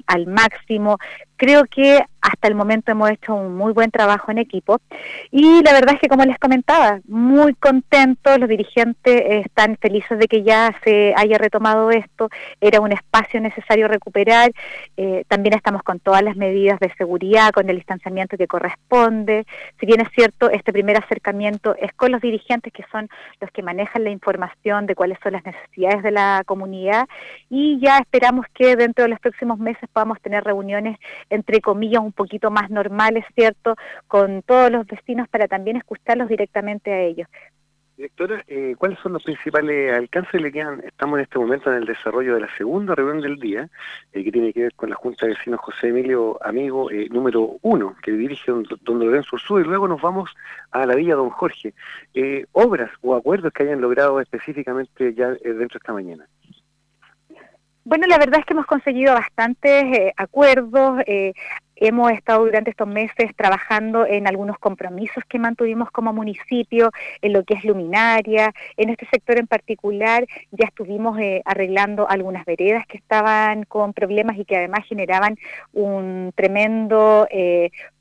al 0.08 0.26
máximo. 0.26 0.98
Creo 1.38 1.66
que 1.66 2.06
hasta 2.26 2.48
el 2.48 2.56
momento 2.56 2.92
hemos 2.92 3.12
hecho 3.12 3.36
un 3.36 3.56
muy 3.56 3.72
buen 3.74 3.92
trabajo 3.92 4.32
en 4.32 4.40
equipo. 4.40 4.80
Y 5.32 5.62
la 5.64 5.74
verdad 5.74 5.96
es 5.96 6.02
que 6.02 6.08
como 6.08 6.26
les 6.26 6.40
comentaba, 6.40 7.00
muy 7.08 7.54
contentos, 7.54 8.40
los 8.40 8.50
dirigentes 8.50 9.46
están 9.46 9.78
felices 9.78 10.18
de 10.18 10.28
que 10.28 10.44
ya 10.44 10.76
se 10.84 11.14
haya 11.16 11.38
retomado 11.38 11.92
esto, 11.92 12.30
era 12.60 12.82
un 12.82 12.92
espacio 12.92 13.40
necesario 13.40 13.88
recuperar, 13.88 14.52
eh, 14.98 15.24
también 15.28 15.56
estamos 15.56 15.84
con 15.84 16.00
todas 16.00 16.24
las 16.24 16.36
medidas 16.36 16.80
de 16.80 16.92
seguridad, 16.98 17.52
con 17.52 17.70
el 17.70 17.76
distanciamiento 17.76 18.38
que 18.38 18.48
corresponde, 18.48 19.46
si 19.80 19.86
bien 19.86 20.02
es 20.02 20.10
cierto, 20.16 20.50
este 20.50 20.74
primer 20.74 20.98
acercamiento 20.98 21.76
es 21.80 21.94
con 21.94 22.12
los 22.12 22.22
dirigentes 22.22 22.74
que 22.74 22.84
son 22.92 23.08
los 23.40 23.52
que 23.52 23.62
manejan 23.62 24.04
la 24.04 24.10
información 24.10 24.86
de 24.86 24.96
cuáles 24.96 25.20
son 25.22 25.34
las 25.34 25.46
necesidades 25.46 26.02
de 26.04 26.12
la 26.12 26.44
comunidad. 26.46 27.08
Y 27.50 27.80
ya 27.80 28.00
esperamos 28.00 28.46
que 28.54 28.76
dentro 28.76 29.04
de 29.04 29.10
los 29.10 29.20
próximos 29.20 29.60
meses 29.60 29.88
podamos 29.92 30.20
tener 30.22 30.44
reuniones 30.44 30.98
entre 31.30 31.62
comillas 31.62 32.02
un 32.02 32.12
poquito 32.16 32.50
más 32.50 32.70
normales, 32.70 33.26
¿cierto?, 33.36 33.76
con 34.08 34.42
todos 34.42 34.72
los 34.72 34.88
vecinos 34.88 35.28
para 35.28 35.48
también 35.48 35.78
escucharlos 35.78 36.28
directamente 36.28 36.92
a 36.92 37.02
ellos. 37.02 37.28
Directora, 37.98 38.44
eh, 38.48 38.76
¿cuáles 38.78 39.00
son 39.00 39.14
los 39.14 39.24
principales 39.24 39.94
alcances 39.94 40.42
que 40.42 40.52
quedan? 40.52 40.82
Estamos 40.86 41.18
en 41.18 41.24
este 41.24 41.40
momento 41.40 41.72
en 41.72 41.78
el 41.78 41.86
desarrollo 41.86 42.36
de 42.36 42.42
la 42.42 42.58
segunda 42.58 42.94
reunión 42.94 43.22
del 43.22 43.40
día, 43.40 43.70
eh, 44.12 44.22
que 44.22 44.34
tiene 44.34 44.52
que 44.52 44.64
ver 44.64 44.74
con 44.74 44.90
la 44.90 44.98
Junta 44.98 45.26
de 45.26 45.34
Vecinos 45.34 45.62
José 45.62 45.88
Emilio 45.88 46.38
Amigo, 46.44 46.92
eh, 46.92 47.08
número 47.10 47.56
uno, 47.62 47.96
que 48.04 48.12
dirige 48.12 48.52
don, 48.52 48.66
don 48.82 49.00
Lorenzo 49.00 49.38
Ursú, 49.38 49.60
y 49.60 49.64
luego 49.64 49.88
nos 49.88 50.02
vamos 50.02 50.30
a 50.72 50.86
la 50.86 50.96
Villa 50.96 51.16
Don 51.16 51.30
Jorge. 51.30 51.74
¿Obras 52.52 52.92
o 53.02 53.16
acuerdos 53.16 53.54
que 53.54 53.64
hayan 53.64 53.80
logrado 53.80 54.20
específicamente 54.20 55.14
ya 55.14 55.30
dentro 55.30 55.54
de 55.54 55.66
esta 55.66 55.94
mañana? 55.94 56.28
Bueno, 57.88 58.08
la 58.08 58.18
verdad 58.18 58.40
es 58.40 58.46
que 58.48 58.54
hemos 58.54 58.66
conseguido 58.66 59.14
bastantes 59.14 59.84
eh, 59.84 60.12
acuerdos. 60.18 61.04
Eh, 61.06 61.34
hemos 61.76 62.12
estado 62.12 62.46
durante 62.46 62.72
estos 62.72 62.88
meses 62.88 63.36
trabajando 63.36 64.06
en 64.06 64.28
algunos 64.28 64.58
compromisos 64.60 65.24
que 65.28 65.40
mantuvimos 65.40 65.92
como 65.92 66.14
municipio, 66.14 66.92
en 67.22 67.34
lo 67.34 67.44
que 67.44 67.56
es 67.56 67.64
luminaria. 67.64 68.54
En 68.78 68.90
este 68.90 69.08
sector 69.12 69.38
en 69.38 69.48
particular 69.48 70.26
ya 70.52 70.66
estuvimos 70.66 71.20
eh, 71.20 71.42
arreglando 71.46 72.10
algunas 72.10 72.46
veredas 72.46 72.86
que 72.88 72.98
estaban 72.98 73.64
con 73.64 73.94
problemas 73.94 74.38
y 74.38 74.46
que 74.46 74.58
además 74.58 74.86
generaban 74.88 75.38
un 75.74 76.32
tremendo 76.36 77.28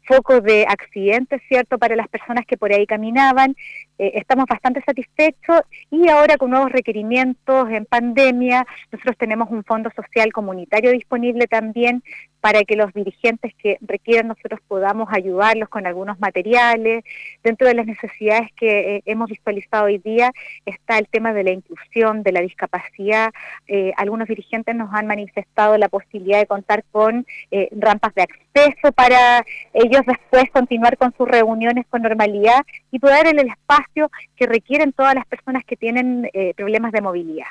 foco 0.07 0.41
de 0.41 0.67
accidentes, 0.69 1.43
¿cierto?, 1.49 1.79
para 1.79 1.97
las 1.97 2.09
personas 2.09 2.45
que 2.47 2.57
por 2.57 2.73
ahí 2.73 2.87
caminaban. 2.87 3.57
Eh, 3.99 4.13
estamos 4.15 4.47
bastante 4.47 4.83
satisfechos 4.83 5.63
y 5.91 6.09
ahora 6.09 6.37
con 6.37 6.51
nuevos 6.51 6.73
requerimientos 6.73 7.71
en 7.71 7.87
pandemia, 7.87 8.67
nosotros 8.91 9.17
tenemos 9.17 9.51
un 9.51 9.65
fondo 9.65 9.91
social 9.95 10.33
comunitario 10.33 10.91
disponible 10.91 11.47
también 11.47 12.03
para 12.45 12.63
que 12.65 12.77
los 12.77 12.93
dirigentes 12.93 13.55
que 13.55 13.79
requieran 13.81 14.29
nosotros 14.29 14.61
podamos 14.69 15.09
ayudarlos 15.11 15.71
con 15.71 15.87
algunos 15.87 16.21
materiales. 16.21 17.03
Dentro 17.43 17.67
de 17.67 17.73
las 17.73 17.87
necesidades 17.87 18.53
que 18.55 18.97
eh, 18.97 19.03
hemos 19.07 19.31
visualizado 19.31 19.87
hoy 19.87 19.97
día 19.97 20.31
está 20.67 20.99
el 20.99 21.09
tema 21.09 21.33
de 21.33 21.43
la 21.43 21.53
inclusión, 21.53 22.23
de 22.23 22.33
la 22.33 22.43
discapacidad. 22.43 23.33
Eh, 23.67 23.95
algunos 23.97 24.29
dirigentes 24.29 24.77
nos 24.77 24.93
han 24.93 25.07
manifestado 25.07 25.79
la 25.79 25.89
posibilidad 25.89 26.39
de 26.39 26.45
contar 26.45 26.85
con 26.93 27.27
eh, 27.51 27.71
rampas 27.73 28.15
de 28.15 28.25
acceso 28.25 28.93
para 28.93 29.43
ellos 29.73 30.03
después 30.07 30.45
continuar 30.53 30.99
con 30.99 31.15
sus 31.17 31.27
reuniones 31.27 31.87
con 31.89 32.03
normalidad 32.03 32.61
y 32.91 32.99
poder 32.99 33.27
en 33.27 33.39
el 33.39 33.49
espacio 33.49 34.11
que 34.37 34.45
requieren 34.45 34.93
todas 34.93 35.15
las 35.15 35.25
personas 35.25 35.65
que 35.65 35.77
tienen 35.77 36.29
problemas 36.57 36.93
de 36.93 37.01
movilidad. 37.01 37.47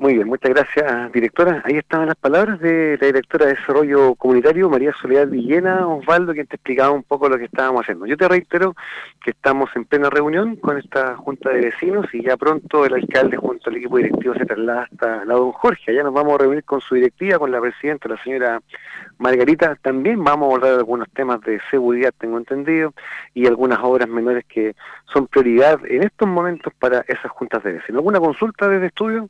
Muy 0.00 0.14
bien, 0.14 0.28
muchas 0.28 0.50
gracias, 0.54 1.12
directora. 1.12 1.60
Ahí 1.62 1.76
estaban 1.76 2.06
las 2.06 2.16
palabras 2.16 2.58
de 2.58 2.96
la 2.98 3.06
directora 3.08 3.44
de 3.44 3.52
Desarrollo 3.52 4.14
Comunitario, 4.14 4.70
María 4.70 4.94
Soledad 4.94 5.28
Villena, 5.28 5.86
Osvaldo, 5.86 6.32
quien 6.32 6.46
te 6.46 6.56
explicaba 6.56 6.90
un 6.90 7.02
poco 7.02 7.28
lo 7.28 7.36
que 7.36 7.44
estábamos 7.44 7.82
haciendo. 7.82 8.06
Yo 8.06 8.16
te 8.16 8.26
reitero 8.26 8.74
que 9.22 9.32
estamos 9.32 9.68
en 9.76 9.84
plena 9.84 10.08
reunión 10.08 10.56
con 10.56 10.78
esta 10.78 11.16
Junta 11.16 11.50
de 11.50 11.66
Vecinos 11.66 12.06
y 12.14 12.22
ya 12.22 12.38
pronto 12.38 12.86
el 12.86 12.94
alcalde 12.94 13.36
junto 13.36 13.68
al 13.68 13.76
equipo 13.76 13.98
directivo 13.98 14.32
se 14.32 14.46
traslada 14.46 14.84
hasta 14.84 15.26
la 15.26 15.34
don 15.34 15.52
Jorge. 15.52 15.90
Allá 15.90 16.02
nos 16.02 16.14
vamos 16.14 16.34
a 16.36 16.38
reunir 16.44 16.64
con 16.64 16.80
su 16.80 16.94
directiva, 16.94 17.38
con 17.38 17.50
la 17.50 17.60
presidenta, 17.60 18.08
la 18.08 18.22
señora 18.24 18.62
Margarita. 19.18 19.76
También 19.82 20.24
vamos 20.24 20.44
a 20.44 20.46
abordar 20.46 20.78
algunos 20.78 21.10
temas 21.10 21.42
de 21.42 21.60
seguridad, 21.70 22.14
tengo 22.16 22.38
entendido, 22.38 22.94
y 23.34 23.46
algunas 23.46 23.80
obras 23.82 24.08
menores 24.08 24.46
que 24.46 24.74
son 25.12 25.26
prioridad 25.26 25.78
en 25.84 26.04
estos 26.04 26.26
momentos 26.26 26.72
para 26.78 27.04
esas 27.06 27.30
juntas 27.32 27.62
de 27.62 27.72
vecinos. 27.72 27.98
¿Alguna 27.98 28.18
consulta 28.18 28.66
desde 28.66 28.86
estudio? 28.86 29.28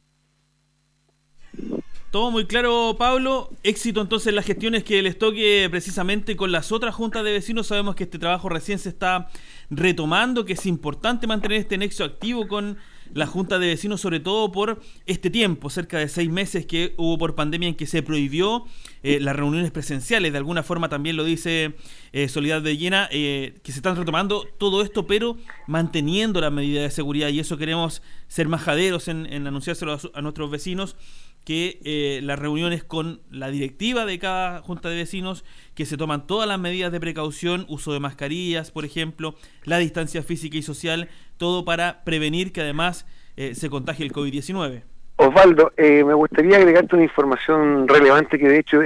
Todo 2.11 2.33
muy 2.33 2.47
claro, 2.47 2.97
Pablo. 2.99 3.52
Éxito 3.62 4.00
entonces 4.00 4.26
en 4.26 4.35
las 4.35 4.45
gestiones 4.45 4.83
que 4.83 5.00
les 5.00 5.17
toque 5.17 5.69
precisamente 5.71 6.35
con 6.35 6.50
las 6.50 6.73
otras 6.73 6.93
juntas 6.93 7.23
de 7.23 7.31
vecinos. 7.31 7.69
Sabemos 7.69 7.95
que 7.95 8.02
este 8.02 8.19
trabajo 8.19 8.49
recién 8.49 8.81
se 8.81 8.88
está 8.88 9.29
retomando, 9.71 10.45
que 10.45 10.55
es 10.55 10.67
importante 10.67 11.29
mantener 11.29 11.61
este 11.61 11.79
nexo 11.79 12.02
activo 12.02 12.49
con 12.49 12.79
la 13.14 13.26
junta 13.26 13.61
de 13.61 13.69
vecinos, 13.69 14.00
sobre 14.00 14.19
todo 14.19 14.50
por 14.50 14.81
este 15.07 15.31
tiempo, 15.31 15.71
cerca 15.71 15.99
de 15.99 16.09
seis 16.09 16.31
meses 16.31 16.67
que 16.67 16.95
hubo 16.97 17.17
por 17.17 17.37
pandemia 17.37 17.69
en 17.69 17.75
que 17.76 17.87
se 17.87 18.02
prohibió 18.02 18.64
eh, 19.05 19.21
las 19.21 19.37
reuniones 19.37 19.71
presenciales. 19.71 20.33
De 20.33 20.38
alguna 20.38 20.64
forma 20.64 20.88
también 20.88 21.17
lo 21.17 21.23
dice 21.23 21.75
eh, 22.12 22.29
Soledad 22.29 22.61
de 22.61 22.76
Llena, 22.76 23.09
eh, 23.12 23.55
que 23.62 23.71
se 23.71 23.79
están 23.79 23.95
retomando 23.95 24.49
todo 24.59 24.83
esto, 24.83 25.07
pero 25.07 25.37
manteniendo 25.69 26.40
las 26.40 26.52
medidas 26.52 26.83
de 26.83 26.90
seguridad. 26.90 27.29
Y 27.29 27.38
eso 27.38 27.57
queremos 27.57 28.02
ser 28.26 28.49
majaderos 28.49 29.07
en, 29.07 29.33
en 29.33 29.47
anunciárselo 29.47 29.97
a 30.12 30.23
nuestros 30.23 30.50
vecinos 30.50 30.97
que 31.44 31.80
eh, 31.85 32.20
las 32.23 32.38
reuniones 32.38 32.85
con 32.85 33.20
la 33.30 33.50
directiva 33.50 34.04
de 34.04 34.18
cada 34.18 34.61
junta 34.62 34.88
de 34.88 34.97
vecinos, 34.97 35.44
que 35.75 35.87
se 35.87 35.97
toman 35.97 36.26
todas 36.26 36.49
las 36.49 36.59
medidas 36.59 36.92
de 36.92 37.00
precaución, 37.00 37.66
uso 37.68 37.92
de 37.92 38.00
mascarillas, 38.00 38.70
por 38.70 38.85
ejemplo, 38.85 39.35
la 39.64 39.78
distancia 39.78 40.23
física 40.23 40.59
y 40.59 40.62
social, 40.62 41.09
todo 41.38 41.64
para 41.64 42.04
prevenir 42.04 42.52
que 42.52 42.61
además 42.61 43.06
eh, 43.37 43.54
se 43.54 43.70
contagie 43.70 44.04
el 44.04 44.12
COVID-19. 44.12 44.82
Osvaldo, 45.16 45.73
eh, 45.76 46.02
me 46.02 46.14
gustaría 46.14 46.56
agregarte 46.56 46.97
una 46.97 47.04
información 47.04 47.87
relevante 47.87 48.38
que 48.38 48.49
de 48.49 48.59
hecho 48.59 48.82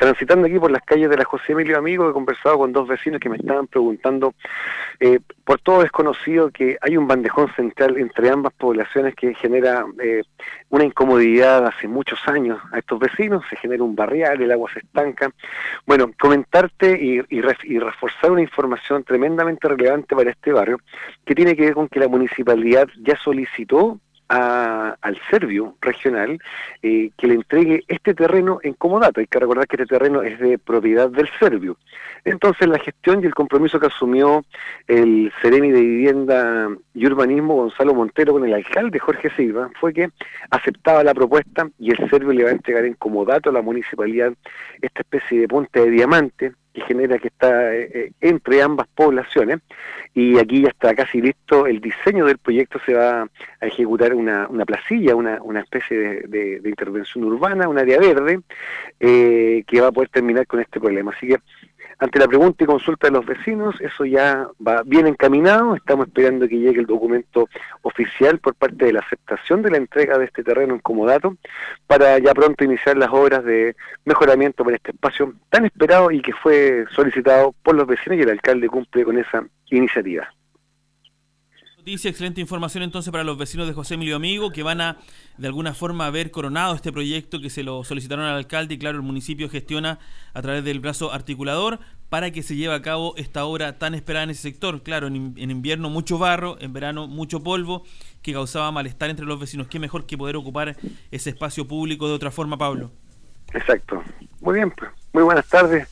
transitando 0.00 0.46
aquí 0.46 0.58
por 0.58 0.70
las 0.70 0.82
calles 0.82 1.10
de 1.10 1.16
la 1.18 1.26
José 1.26 1.52
Emilio 1.52 1.76
Amigo, 1.76 2.08
he 2.08 2.12
conversado 2.14 2.56
con 2.56 2.72
dos 2.72 2.88
vecinos 2.88 3.20
que 3.20 3.28
me 3.28 3.36
estaban 3.36 3.66
preguntando, 3.66 4.32
eh, 4.98 5.20
por 5.44 5.60
todo 5.60 5.82
es 5.82 5.90
conocido 5.90 6.50
que 6.50 6.78
hay 6.80 6.96
un 6.96 7.06
bandejón 7.06 7.52
central 7.54 7.98
entre 7.98 8.30
ambas 8.30 8.54
poblaciones 8.54 9.14
que 9.14 9.34
genera 9.34 9.84
eh, 10.02 10.22
una 10.70 10.84
incomodidad 10.84 11.66
hace 11.66 11.86
muchos 11.86 12.18
años 12.26 12.58
a 12.72 12.78
estos 12.78 12.98
vecinos, 12.98 13.44
se 13.50 13.56
genera 13.56 13.84
un 13.84 13.94
barrial, 13.94 14.40
el 14.40 14.50
agua 14.50 14.70
se 14.72 14.78
estanca. 14.78 15.30
Bueno, 15.84 16.10
comentarte 16.18 16.98
y, 16.98 17.20
y 17.28 17.78
reforzar 17.78 18.30
una 18.30 18.40
información 18.40 19.04
tremendamente 19.04 19.68
relevante 19.68 20.16
para 20.16 20.30
este 20.30 20.50
barrio, 20.50 20.78
que 21.26 21.34
tiene 21.34 21.54
que 21.54 21.66
ver 21.66 21.74
con 21.74 21.88
que 21.88 22.00
la 22.00 22.08
municipalidad 22.08 22.88
ya 23.02 23.18
solicitó 23.18 24.00
al 24.30 25.20
Servio 25.28 25.76
regional 25.80 26.38
eh, 26.82 27.10
que 27.16 27.26
le 27.26 27.34
entregue 27.34 27.84
este 27.88 28.14
terreno 28.14 28.60
en 28.62 28.74
comodato. 28.74 29.20
Hay 29.20 29.26
que 29.26 29.40
recordar 29.40 29.66
que 29.66 29.76
este 29.76 29.86
terreno 29.86 30.22
es 30.22 30.38
de 30.38 30.58
propiedad 30.58 31.10
del 31.10 31.28
Servio. 31.38 31.76
Entonces 32.24 32.68
la 32.68 32.78
gestión 32.78 33.22
y 33.22 33.26
el 33.26 33.34
compromiso 33.34 33.80
que 33.80 33.86
asumió 33.86 34.44
el 34.86 35.32
Ceremi 35.42 35.70
de 35.70 35.80
Vivienda 35.80 36.68
y 36.94 37.06
Urbanismo, 37.06 37.56
Gonzalo 37.56 37.94
Montero, 37.94 38.34
con 38.34 38.44
el 38.44 38.54
alcalde 38.54 38.98
Jorge 38.98 39.30
Silva, 39.36 39.70
fue 39.80 39.92
que 39.92 40.10
aceptaba 40.50 41.02
la 41.02 41.14
propuesta 41.14 41.68
y 41.78 41.90
el 41.90 42.08
Servio 42.08 42.32
le 42.32 42.44
va 42.44 42.50
a 42.50 42.52
entregar 42.52 42.84
en 42.84 42.94
comodato 42.94 43.50
a 43.50 43.52
la 43.52 43.62
municipalidad 43.62 44.32
esta 44.80 45.00
especie 45.00 45.40
de 45.40 45.48
puente 45.48 45.80
de 45.80 45.90
diamante 45.90 46.52
que 46.72 46.82
genera 46.82 47.18
que 47.18 47.28
está 47.28 47.74
eh, 47.74 47.90
eh, 47.92 48.12
entre 48.20 48.62
ambas 48.62 48.86
poblaciones. 48.88 49.60
Y 50.14 50.38
aquí 50.38 50.62
ya 50.62 50.68
está 50.68 50.94
casi 50.94 51.20
listo 51.20 51.66
el 51.66 51.80
diseño 51.80 52.26
del 52.26 52.38
proyecto 52.38 52.80
se 52.84 52.94
va 52.94 53.22
a 53.22 53.66
ejecutar 53.66 54.12
una, 54.14 54.48
una 54.48 54.64
placilla 54.64 55.14
una, 55.14 55.40
una 55.42 55.60
especie 55.60 56.22
de, 56.26 56.60
intervención 56.64 57.24
urbana 57.24 57.68
un 57.68 57.78
área 57.78 57.98
verde 57.98 58.40
eh, 58.98 59.62
que 59.66 59.80
va 59.80 59.88
a 59.88 59.92
poder 59.92 60.08
terminar 60.08 60.46
con 60.46 60.60
este 60.60 60.80
problema. 60.80 61.12
Así 61.16 61.28
que 61.28 61.38
ante 62.00 62.18
la 62.18 62.26
pregunta 62.26 62.64
y 62.64 62.66
consulta 62.66 63.08
de 63.08 63.12
los 63.12 63.26
vecinos, 63.26 63.78
eso 63.80 64.06
ya 64.06 64.48
va 64.66 64.82
bien 64.84 65.06
encaminado. 65.06 65.74
Estamos 65.74 66.06
esperando 66.06 66.48
que 66.48 66.58
llegue 66.58 66.80
el 66.80 66.86
documento 66.86 67.46
oficial 67.82 68.38
por 68.38 68.54
parte 68.54 68.86
de 68.86 68.94
la 68.94 69.00
aceptación 69.00 69.60
de 69.60 69.70
la 69.70 69.76
entrega 69.76 70.16
de 70.16 70.24
este 70.24 70.42
terreno 70.42 70.72
en 70.72 70.80
comodato 70.80 71.36
para 71.86 72.18
ya 72.18 72.32
pronto 72.32 72.64
iniciar 72.64 72.96
las 72.96 73.10
obras 73.10 73.44
de 73.44 73.76
mejoramiento 74.06 74.64
para 74.64 74.76
este 74.76 74.92
espacio 74.92 75.34
tan 75.50 75.66
esperado 75.66 76.10
y 76.10 76.22
que 76.22 76.32
fue 76.32 76.86
solicitado 76.90 77.54
por 77.62 77.74
los 77.74 77.86
vecinos 77.86 78.18
y 78.18 78.22
el 78.22 78.30
alcalde 78.30 78.68
cumple 78.68 79.04
con 79.04 79.18
esa 79.18 79.44
iniciativa. 79.70 80.26
Noticia, 81.90 82.08
excelente 82.08 82.40
información 82.40 82.84
entonces 82.84 83.10
para 83.10 83.24
los 83.24 83.36
vecinos 83.36 83.66
de 83.66 83.74
José 83.74 83.94
Emilio 83.94 84.14
Amigo 84.14 84.52
que 84.52 84.62
van 84.62 84.80
a 84.80 84.98
de 85.38 85.48
alguna 85.48 85.74
forma 85.74 86.06
haber 86.06 86.30
coronado 86.30 86.76
este 86.76 86.92
proyecto 86.92 87.40
que 87.40 87.50
se 87.50 87.64
lo 87.64 87.82
solicitaron 87.82 88.24
al 88.26 88.36
alcalde 88.36 88.74
y 88.74 88.78
claro, 88.78 88.98
el 88.98 89.02
municipio 89.02 89.50
gestiona 89.50 89.98
a 90.32 90.40
través 90.40 90.62
del 90.62 90.78
brazo 90.78 91.12
articulador 91.12 91.80
para 92.08 92.30
que 92.30 92.44
se 92.44 92.54
lleve 92.54 92.74
a 92.74 92.80
cabo 92.80 93.16
esta 93.16 93.44
obra 93.44 93.76
tan 93.80 93.96
esperada 93.96 94.22
en 94.22 94.30
ese 94.30 94.42
sector. 94.42 94.84
Claro, 94.84 95.08
en, 95.08 95.34
en 95.36 95.50
invierno 95.50 95.90
mucho 95.90 96.16
barro, 96.16 96.58
en 96.60 96.72
verano 96.72 97.08
mucho 97.08 97.42
polvo 97.42 97.82
que 98.22 98.32
causaba 98.32 98.70
malestar 98.70 99.10
entre 99.10 99.26
los 99.26 99.40
vecinos. 99.40 99.66
Qué 99.66 99.80
mejor 99.80 100.06
que 100.06 100.16
poder 100.16 100.36
ocupar 100.36 100.76
ese 101.10 101.30
espacio 101.30 101.66
público 101.66 102.06
de 102.06 102.14
otra 102.14 102.30
forma, 102.30 102.56
Pablo. 102.56 102.92
Exacto. 103.52 104.00
Muy 104.40 104.54
bien, 104.54 104.70
pues. 104.70 104.92
Muy 105.12 105.24
buenas 105.24 105.48
tardes. 105.48 105.88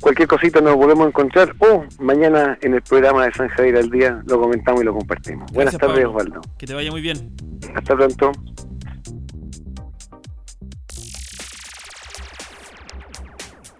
Cualquier 0.00 0.28
cosita 0.28 0.60
nos 0.60 0.76
volvemos 0.76 1.06
a 1.06 1.08
encontrar 1.08 1.54
o 1.58 1.84
mañana 1.98 2.58
en 2.60 2.74
el 2.74 2.82
programa 2.82 3.26
de 3.26 3.32
San 3.32 3.48
Javier 3.48 3.76
al 3.76 3.90
Día 3.90 4.22
lo 4.26 4.40
comentamos 4.40 4.82
y 4.82 4.84
lo 4.84 4.94
compartimos. 4.94 5.50
buenas 5.52 5.76
tardes, 5.76 6.04
Osvaldo. 6.04 6.40
Que 6.58 6.66
te 6.66 6.74
vaya 6.74 6.90
muy 6.90 7.00
bien. 7.00 7.32
Hasta 7.74 7.96
pronto. 7.96 8.32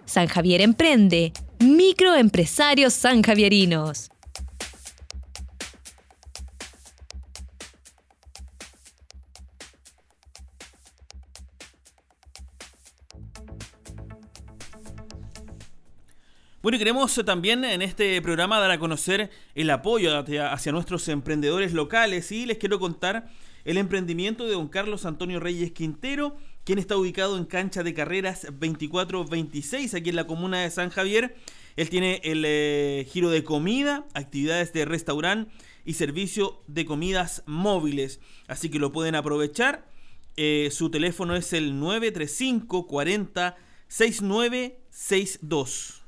San 0.05 0.27
Javier 0.27 0.61
Emprende, 0.61 1.31
microempresarios 1.59 2.93
sanjavierinos. 2.93 4.09
Bueno, 16.67 16.75
y 16.75 16.79
queremos 16.79 17.15
también 17.25 17.63
en 17.63 17.81
este 17.81 18.21
programa 18.21 18.59
dar 18.59 18.71
a 18.71 18.77
conocer 18.77 19.29
el 19.55 19.69
apoyo 19.69 20.17
hacia, 20.17 20.73
nuestros 20.73 21.07
emprendedores 21.07 21.71
locales 21.71 22.29
y 22.33 22.45
les 22.45 22.57
quiero 22.57 22.77
contar 22.77 23.29
el 23.63 23.77
emprendimiento 23.77 24.43
de 24.43 24.51
don 24.51 24.67
Carlos 24.67 25.05
Antonio 25.05 25.39
Reyes 25.39 25.71
Quintero, 25.71 26.35
quien 26.65 26.77
está 26.77 26.97
ubicado 26.97 27.37
en 27.37 27.45
cancha 27.45 27.83
de 27.83 27.93
carreras 27.93 28.47
2426 28.51 29.93
aquí 29.93 30.09
en 30.09 30.17
la 30.17 30.27
comuna 30.27 30.59
de 30.59 30.69
San 30.69 30.89
Javier. 30.89 31.37
Él 31.77 31.89
tiene 31.89 32.19
el 32.25 32.43
eh, 32.45 33.07
giro 33.09 33.29
de 33.29 33.45
comida, 33.45 34.05
actividades 34.13 34.73
de 34.73 34.83
restaurante 34.83 35.49
y 35.85 35.93
servicio 35.93 36.61
de 36.67 36.83
comidas 36.83 37.43
móviles. 37.45 38.19
Así 38.49 38.67
que 38.67 38.79
lo 38.79 38.91
pueden 38.91 39.15
aprovechar. 39.15 39.89
Eh, 40.35 40.67
su 40.73 40.91
teléfono 40.91 41.37
es 41.37 41.53
el 41.53 41.79
935 41.79 42.87
40 42.87 43.55
6962. 43.87 46.03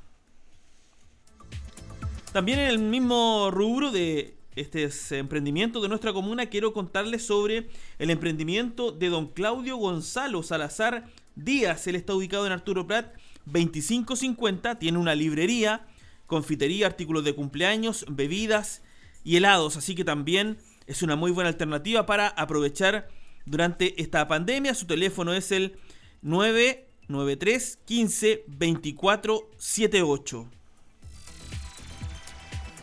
También 2.31 2.59
en 2.59 2.67
el 2.67 2.77
mismo 2.77 3.49
rubro 3.49 3.89
de 3.89 4.35
este 4.55 4.87
emprendimiento 5.17 5.81
de 5.81 5.89
nuestra 5.89 6.13
comuna, 6.13 6.45
quiero 6.45 6.73
contarles 6.73 7.25
sobre 7.25 7.69
el 7.97 8.11
emprendimiento 8.11 8.91
de 8.91 9.09
don 9.09 9.27
Claudio 9.27 9.77
Gonzalo 9.77 10.43
Salazar 10.43 11.05
Díaz. 11.35 11.87
Él 11.87 11.95
está 11.95 12.13
ubicado 12.13 12.45
en 12.45 12.51
Arturo 12.51 12.85
Prat 12.85 13.15
2550, 13.45 14.77
tiene 14.77 14.99
una 14.99 15.15
librería, 15.15 15.87
confitería, 16.27 16.85
artículos 16.85 17.23
de 17.23 17.33
cumpleaños, 17.33 18.05
bebidas 18.07 18.83
y 19.23 19.37
helados, 19.37 19.75
así 19.75 19.95
que 19.95 20.03
también 20.03 20.59
es 20.85 21.01
una 21.01 21.15
muy 21.15 21.31
buena 21.31 21.49
alternativa 21.49 22.05
para 22.05 22.27
aprovechar 22.27 23.09
durante 23.47 23.99
esta 23.99 24.27
pandemia. 24.27 24.75
Su 24.75 24.85
teléfono 24.85 25.33
es 25.33 25.51
el 25.51 25.77
993 26.21 27.79
15 27.85 28.43
24 28.45 29.49
78. 29.57 30.58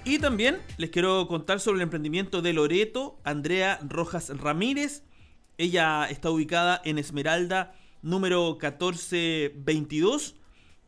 Y 0.09 0.21
también 0.21 0.63
les 0.77 0.91
quiero 0.91 1.27
contar 1.27 1.59
sobre 1.59 1.79
el 1.79 1.83
emprendimiento 1.83 2.41
de 2.41 2.53
Loreto, 2.53 3.19
Andrea 3.25 3.81
Rojas 3.83 4.31
Ramírez. 4.39 5.03
Ella 5.59 6.07
está 6.09 6.31
ubicada 6.31 6.81
en 6.85 6.99
Esmeralda 6.99 7.75
número 8.03 8.53
1422. 8.53 10.37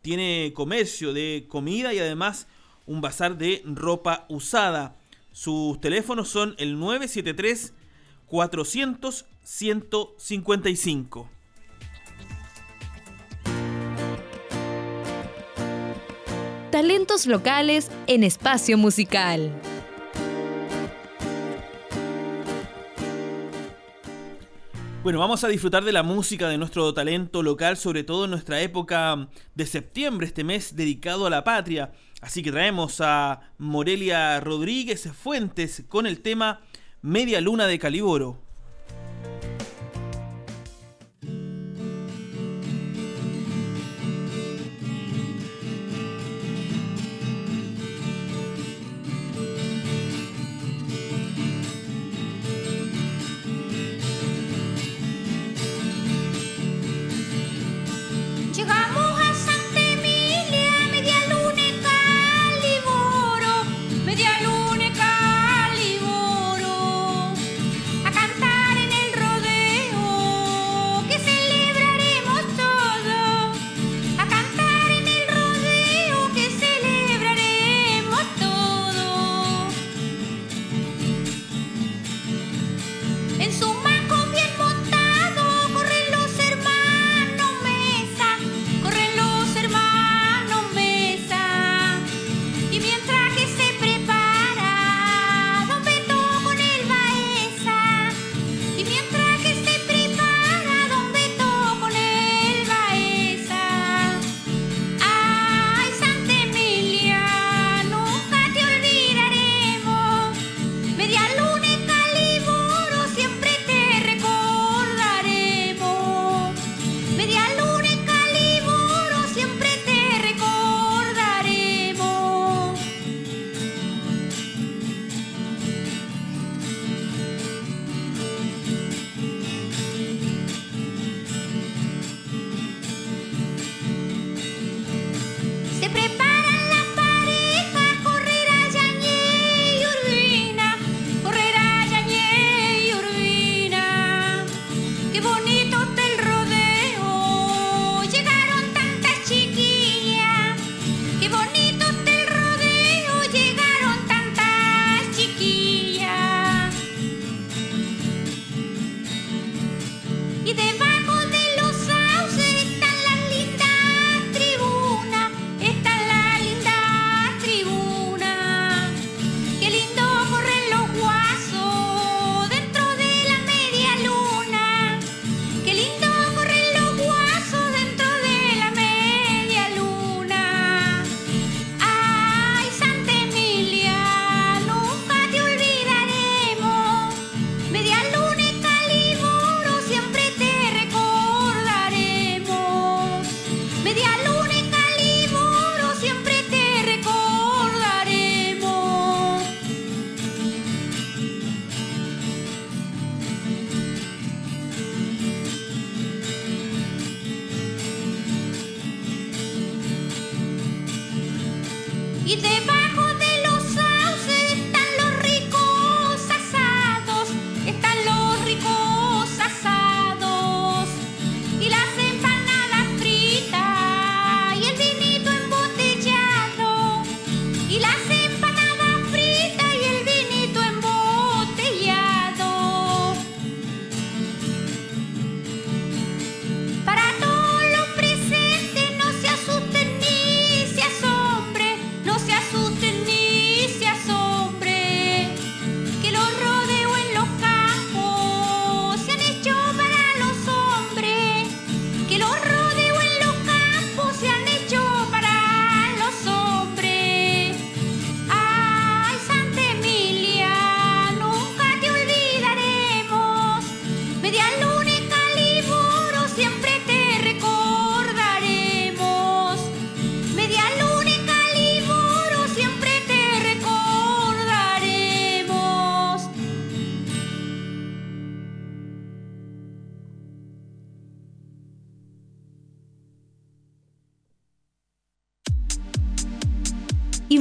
Tiene 0.02 0.52
comercio 0.54 1.12
de 1.12 1.46
comida 1.48 1.92
y 1.92 1.98
además 1.98 2.46
un 2.86 3.00
bazar 3.00 3.36
de 3.36 3.60
ropa 3.64 4.24
usada. 4.28 4.96
Sus 5.32 5.80
teléfonos 5.80 6.28
son 6.28 6.54
el 6.58 6.78
973 6.78 7.74
400 8.26 9.26
155. 9.42 11.37
Talentos 16.78 17.26
locales 17.26 17.90
en 18.06 18.22
espacio 18.22 18.78
musical. 18.78 19.50
Bueno, 25.02 25.18
vamos 25.18 25.42
a 25.42 25.48
disfrutar 25.48 25.82
de 25.82 25.90
la 25.90 26.04
música 26.04 26.48
de 26.48 26.56
nuestro 26.56 26.94
talento 26.94 27.42
local, 27.42 27.76
sobre 27.76 28.04
todo 28.04 28.26
en 28.26 28.30
nuestra 28.30 28.60
época 28.60 29.28
de 29.56 29.66
septiembre, 29.66 30.28
este 30.28 30.44
mes 30.44 30.76
dedicado 30.76 31.26
a 31.26 31.30
la 31.30 31.42
patria. 31.42 31.90
Así 32.20 32.44
que 32.44 32.52
traemos 32.52 33.00
a 33.00 33.40
Morelia 33.58 34.38
Rodríguez 34.38 35.10
Fuentes 35.20 35.82
con 35.88 36.06
el 36.06 36.20
tema 36.20 36.60
Media 37.02 37.40
Luna 37.40 37.66
de 37.66 37.80
Caliboro. 37.80 38.47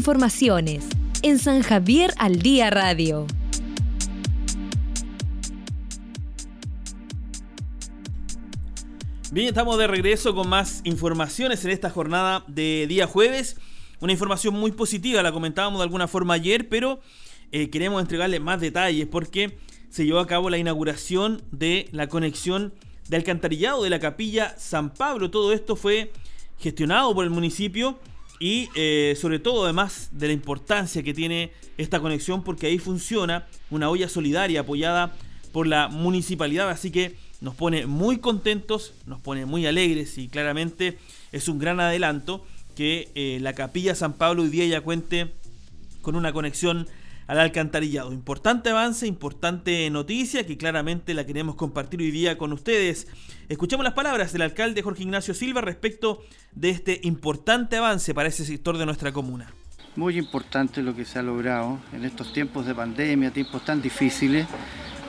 Informaciones 0.08 0.88
en 1.22 1.38
San 1.38 1.62
Javier 1.62 2.14
al 2.18 2.40
Día 2.40 2.70
Radio. 2.70 3.28
Bien, 9.34 9.50
estamos 9.50 9.78
de 9.78 9.86
regreso 9.86 10.34
con 10.34 10.48
más 10.48 10.80
informaciones 10.86 11.66
en 11.66 11.72
esta 11.72 11.90
jornada 11.90 12.46
de 12.48 12.86
día 12.88 13.06
jueves. 13.06 13.58
Una 14.00 14.14
información 14.14 14.54
muy 14.54 14.72
positiva, 14.72 15.22
la 15.22 15.34
comentábamos 15.34 15.80
de 15.80 15.84
alguna 15.84 16.08
forma 16.08 16.36
ayer, 16.36 16.70
pero 16.70 17.02
eh, 17.52 17.70
queremos 17.70 18.02
entregarle 18.02 18.40
más 18.40 18.62
detalles 18.62 19.08
porque 19.08 19.58
se 19.90 20.06
llevó 20.06 20.20
a 20.20 20.28
cabo 20.28 20.50
la 20.50 20.58
inauguración 20.58 21.44
de 21.52 21.90
la 21.92 22.08
conexión 22.08 22.74
de 23.10 23.18
alcantarillado 23.18 23.84
de 23.84 23.90
la 23.90 24.00
capilla 24.00 24.58
San 24.58 24.94
Pablo. 24.94 25.32
Todo 25.32 25.52
esto 25.52 25.76
fue 25.76 26.14
gestionado 26.60 27.14
por 27.14 27.26
el 27.26 27.30
municipio 27.30 28.00
y 28.40 28.70
eh, 28.76 29.16
sobre 29.20 29.40
todo 29.40 29.64
además 29.64 30.10
de 30.12 30.28
la 30.28 30.34
importancia 30.34 31.04
que 31.04 31.14
tiene 31.14 31.52
esta 31.78 32.00
conexión 32.00 32.44
porque 32.44 32.68
ahí 32.68 32.78
funciona 32.78 33.48
una 33.70 33.90
olla 33.90 34.10
solidaria 34.10 34.62
apoyada 34.62 35.16
por 35.52 35.68
la 35.68 35.88
municipalidad, 35.88 36.70
así 36.70 36.92
que 36.92 37.16
nos 37.42 37.56
pone 37.56 37.86
muy 37.86 38.18
contentos, 38.18 38.94
nos 39.06 39.20
pone 39.20 39.46
muy 39.46 39.66
alegres 39.66 40.18
y 40.18 40.28
claramente 40.28 40.98
es 41.32 41.48
un 41.48 41.60
gran 41.60 41.80
adelanto 41.80 42.46
que 42.76 43.10
eh, 43.16 43.40
la 43.42 43.54
capilla 43.54 43.96
San 43.96 44.14
Pablo 44.14 44.44
hoy 44.44 44.50
día 44.50 44.66
ya 44.66 44.82
cuente 44.82 45.34
con 46.02 46.16
una 46.16 46.32
conexión 46.32 46.88
al 47.28 47.40
alcantarillado. 47.40 48.14
Importante 48.14 48.70
avance, 48.70 49.06
importante 49.06 49.90
noticia 49.90 50.46
que 50.46 50.58
claramente 50.58 51.14
la 51.14 51.26
queremos 51.26 51.56
compartir 51.56 52.00
hoy 52.00 52.12
día 52.12 52.38
con 52.38 52.54
ustedes. 52.54 53.08
Escuchemos 53.50 53.84
las 53.84 53.94
palabras 53.94 54.32
del 54.34 54.42
alcalde 54.42 54.82
Jorge 54.82 55.04
Ignacio 55.04 55.34
Silva 55.34 55.62
respecto 55.62 56.22
de 56.54 56.70
este 56.70 57.00
importante 57.04 57.78
avance 57.78 58.14
para 58.14 58.30
ese 58.30 58.46
sector 58.46 58.78
de 58.78 58.86
nuestra 58.86 59.12
comuna. 59.12 59.52
Muy 59.96 60.18
importante 60.18 60.82
lo 60.82 60.96
que 60.96 61.06
se 61.06 61.20
ha 61.20 61.24
logrado 61.24 61.80
en 61.92 62.06
estos 62.06 62.32
tiempos 62.32 62.66
de 62.66 62.76
pandemia, 62.76 63.32
tiempos 63.32 63.66
tan 63.66 63.82
difíciles, 63.82 64.48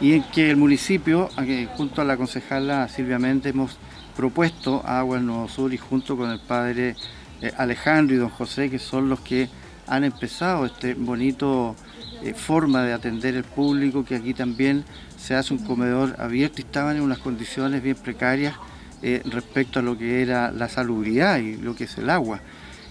y 0.00 0.12
en 0.14 0.22
que 0.30 0.50
el 0.50 0.56
municipio, 0.56 1.28
junto 1.76 2.00
a 2.00 2.04
la 2.04 2.16
concejala 2.16 2.88
Silvia 2.88 3.18
Méndez, 3.18 3.52
hemos 3.52 3.76
propuesto 4.16 4.82
a 4.84 5.00
Aguas 5.00 5.22
Nuevo 5.22 5.48
Sur 5.48 5.74
y 5.74 5.76
junto 5.76 6.16
con 6.16 6.30
el 6.30 6.40
padre 6.40 6.96
eh, 7.42 7.52
Alejandro 7.56 8.16
y 8.16 8.18
don 8.18 8.30
José, 8.30 8.70
que 8.70 8.78
son 8.78 9.08
los 9.08 9.20
que 9.20 9.48
han 9.86 10.04
empezado 10.04 10.66
este 10.66 10.94
bonito 10.94 11.76
eh, 12.22 12.34
forma 12.34 12.82
de 12.82 12.92
atender 12.92 13.34
el 13.34 13.44
público, 13.44 14.04
que 14.04 14.16
aquí 14.16 14.34
también 14.34 14.84
se 15.16 15.34
hace 15.34 15.54
un 15.54 15.64
comedor 15.64 16.16
abierto 16.18 16.56
y 16.58 16.64
estaban 16.64 16.96
en 16.96 17.02
unas 17.02 17.18
condiciones 17.18 17.82
bien 17.82 17.96
precarias 17.96 18.56
eh, 19.02 19.22
respecto 19.26 19.78
a 19.78 19.82
lo 19.82 19.96
que 19.96 20.22
era 20.22 20.50
la 20.50 20.68
salubridad 20.68 21.38
y 21.38 21.56
lo 21.56 21.76
que 21.76 21.84
es 21.84 21.96
el 21.98 22.10
agua. 22.10 22.40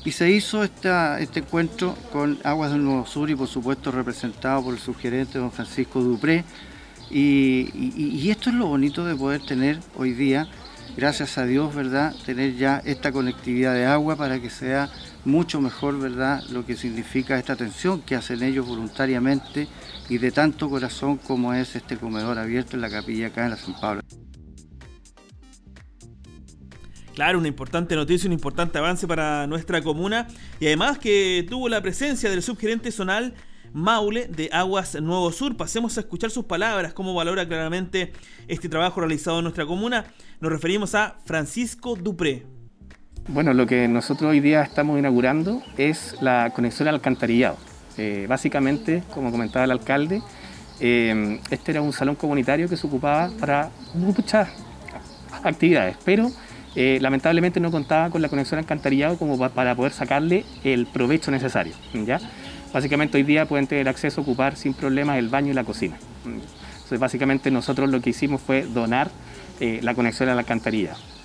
Y 0.05 0.11
se 0.11 0.31
hizo 0.31 0.63
este 0.63 1.39
encuentro 1.39 1.95
con 2.13 2.39
Aguas 2.45 2.71
del 2.71 2.83
Nuevo 2.83 3.05
Sur 3.05 3.29
y 3.29 3.35
por 3.35 3.49
supuesto 3.49 3.91
representado 3.91 4.63
por 4.63 4.73
el 4.73 4.79
subgerente 4.79 5.37
don 5.37 5.51
Francisco 5.51 6.01
Dupré. 6.01 6.45
Y 7.09 8.29
esto 8.29 8.49
es 8.49 8.55
lo 8.55 8.67
bonito 8.67 9.05
de 9.05 9.15
poder 9.15 9.41
tener 9.41 9.79
hoy 9.95 10.13
día, 10.13 10.47
gracias 10.95 11.37
a 11.37 11.45
Dios, 11.45 11.75
¿verdad? 11.75 12.13
Tener 12.25 12.55
ya 12.55 12.81
esta 12.85 13.11
conectividad 13.11 13.73
de 13.73 13.85
agua 13.85 14.15
para 14.15 14.39
que 14.39 14.49
sea 14.49 14.89
mucho 15.27 15.61
mejor, 15.61 15.99
¿verdad?, 15.99 16.41
lo 16.49 16.65
que 16.65 16.75
significa 16.75 17.37
esta 17.37 17.53
atención 17.53 18.01
que 18.01 18.15
hacen 18.15 18.41
ellos 18.41 18.65
voluntariamente 18.65 19.67
y 20.09 20.17
de 20.17 20.31
tanto 20.31 20.69
corazón 20.69 21.17
como 21.17 21.53
es 21.53 21.75
este 21.75 21.97
comedor 21.97 22.39
abierto 22.39 22.75
en 22.75 22.81
la 22.81 22.89
capilla 22.89 23.27
acá 23.27 23.43
en 23.43 23.51
la 23.51 23.57
San 23.57 23.79
Pablo. 23.79 24.01
Claro, 27.13 27.39
una 27.39 27.47
importante 27.47 27.95
noticia, 27.95 28.27
un 28.27 28.33
importante 28.33 28.77
avance 28.77 29.07
para 29.07 29.47
nuestra 29.47 29.81
comuna 29.81 30.27
y 30.59 30.67
además 30.67 30.97
que 30.97 31.45
tuvo 31.49 31.67
la 31.67 31.81
presencia 31.81 32.29
del 32.29 32.41
subgerente 32.41 32.91
zonal 32.91 33.33
Maule 33.73 34.27
de 34.27 34.49
Aguas 34.53 34.95
Nuevo 35.01 35.31
Sur. 35.31 35.57
Pasemos 35.57 35.97
a 35.97 36.01
escuchar 36.01 36.31
sus 36.31 36.45
palabras, 36.45 36.93
cómo 36.93 37.13
valora 37.13 37.47
claramente 37.47 38.13
este 38.47 38.69
trabajo 38.69 39.01
realizado 39.01 39.39
en 39.39 39.43
nuestra 39.43 39.65
comuna. 39.65 40.05
Nos 40.39 40.51
referimos 40.51 40.95
a 40.95 41.19
Francisco 41.25 41.95
Dupré. 41.95 42.56
Bueno, 43.29 43.53
lo 43.53 43.67
que 43.67 43.89
nosotros 43.89 44.31
hoy 44.31 44.39
día 44.39 44.61
estamos 44.61 44.97
inaugurando 44.97 45.61
es 45.77 46.15
la 46.21 46.49
conexión 46.55 46.87
al 46.87 46.95
alcantarillado. 46.95 47.57
Eh, 47.97 48.25
básicamente, 48.29 49.03
como 49.13 49.31
comentaba 49.31 49.65
el 49.65 49.71
alcalde, 49.71 50.21
eh, 50.79 51.41
este 51.49 51.71
era 51.71 51.81
un 51.81 51.91
salón 51.91 52.15
comunitario 52.15 52.69
que 52.69 52.77
se 52.77 52.87
ocupaba 52.87 53.29
para 53.37 53.69
muchas 53.93 54.47
actividades, 55.43 55.97
pero 56.05 56.31
eh, 56.73 56.99
lamentablemente 57.01 57.59
no 57.59 57.69
contaba 57.69 58.09
con 58.11 58.21
la 58.21 58.29
conexión 58.29 58.59
al 58.59 58.63
alcantarillado 58.63 59.17
como 59.17 59.37
para 59.49 59.75
poder 59.75 59.91
sacarle 59.91 60.45
el 60.63 60.85
provecho 60.87 61.29
necesario. 61.29 61.73
¿ya? 62.05 62.21
Básicamente 62.71 63.17
hoy 63.17 63.23
día 63.23 63.45
pueden 63.45 63.67
tener 63.67 63.89
acceso 63.89 64.21
a 64.21 64.23
ocupar 64.23 64.55
sin 64.55 64.73
problemas 64.73 65.17
el 65.17 65.27
baño 65.27 65.51
y 65.51 65.53
la 65.53 65.65
cocina. 65.65 65.97
Entonces 66.23 66.97
básicamente 66.97 67.51
nosotros 67.51 67.89
lo 67.89 67.99
que 67.99 68.11
hicimos 68.11 68.39
fue 68.39 68.61
donar 68.61 69.11
la 69.59 69.93
conexión 69.95 70.29
al 70.29 70.39
alcantarillado. 70.39 71.16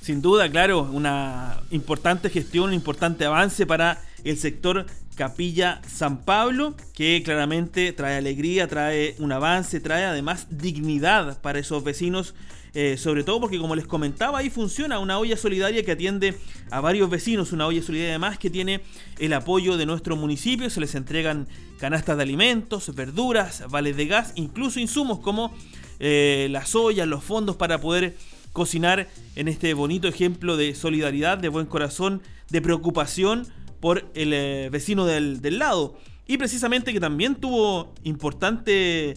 Sin 0.00 0.22
duda, 0.22 0.50
claro, 0.50 0.82
una 0.82 1.60
importante 1.70 2.30
gestión, 2.30 2.68
un 2.68 2.74
importante 2.74 3.24
avance 3.24 3.66
para 3.66 4.02
el 4.24 4.38
sector 4.38 4.86
Capilla 5.14 5.82
San 5.86 6.22
Pablo, 6.24 6.74
que 6.94 7.22
claramente 7.22 7.92
trae 7.92 8.16
alegría, 8.16 8.66
trae 8.66 9.14
un 9.18 9.32
avance, 9.32 9.80
trae 9.80 10.04
además 10.04 10.46
dignidad 10.50 11.40
para 11.42 11.58
esos 11.58 11.84
vecinos 11.84 12.34
eh, 12.72 12.96
sobre 12.96 13.24
todo 13.24 13.40
porque 13.40 13.58
como 13.58 13.74
les 13.74 13.86
comentaba, 13.86 14.38
ahí 14.38 14.48
funciona 14.48 15.00
una 15.00 15.18
olla 15.18 15.36
solidaria 15.36 15.84
que 15.84 15.92
atiende 15.92 16.36
a 16.70 16.80
varios 16.80 17.10
vecinos, 17.10 17.52
una 17.52 17.66
olla 17.66 17.82
solidaria 17.82 18.12
además 18.12 18.38
que 18.38 18.48
tiene 18.48 18.82
el 19.18 19.32
apoyo 19.32 19.76
de 19.76 19.86
nuestro 19.86 20.16
municipio, 20.16 20.70
se 20.70 20.80
les 20.80 20.94
entregan 20.94 21.48
canastas 21.78 22.16
de 22.16 22.22
alimentos, 22.22 22.94
verduras, 22.94 23.64
vales 23.70 23.96
de 23.96 24.06
gas, 24.06 24.32
incluso 24.36 24.78
insumos 24.78 25.18
como 25.18 25.52
eh, 25.98 26.46
las 26.50 26.76
ollas, 26.76 27.08
los 27.08 27.24
fondos 27.24 27.56
para 27.56 27.80
poder 27.80 28.16
cocinar 28.52 29.08
en 29.36 29.48
este 29.48 29.74
bonito 29.74 30.08
ejemplo 30.08 30.56
de 30.56 30.74
solidaridad, 30.74 31.38
de 31.38 31.48
buen 31.48 31.66
corazón, 31.66 32.22
de 32.50 32.60
preocupación 32.60 33.46
por 33.80 34.10
el 34.14 34.32
eh, 34.32 34.68
vecino 34.70 35.06
del, 35.06 35.58
lado. 35.58 35.96
Y 36.26 36.38
precisamente 36.38 36.92
que 36.92 37.00
también 37.00 37.34
tuvo 37.36 37.92
importante 38.04 39.14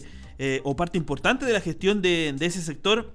o 0.64 0.74
parte 0.74 0.98
importante 0.98 1.46
de 1.46 1.52
la 1.52 1.60
gestión 1.60 2.02
de, 2.02 2.34
de 2.36 2.46
ese 2.46 2.60
sector 2.60 3.14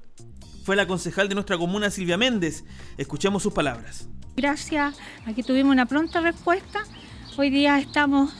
fue 0.63 0.75
la 0.75 0.87
concejal 0.87 1.27
de 1.27 1.35
nuestra 1.35 1.57
comuna, 1.57 1.89
Silvia 1.89 2.15
Méndez. 2.15 2.63
Escuchemos 2.97 3.43
sus 3.43 3.51
palabras. 3.51 4.07
Gracias, 4.35 4.97
aquí 5.25 5.43
tuvimos 5.43 5.71
una 5.71 5.85
pronta 5.85 6.21
respuesta. 6.21 6.83
Hoy 7.37 7.49
día 7.49 7.79
estamos 7.79 8.31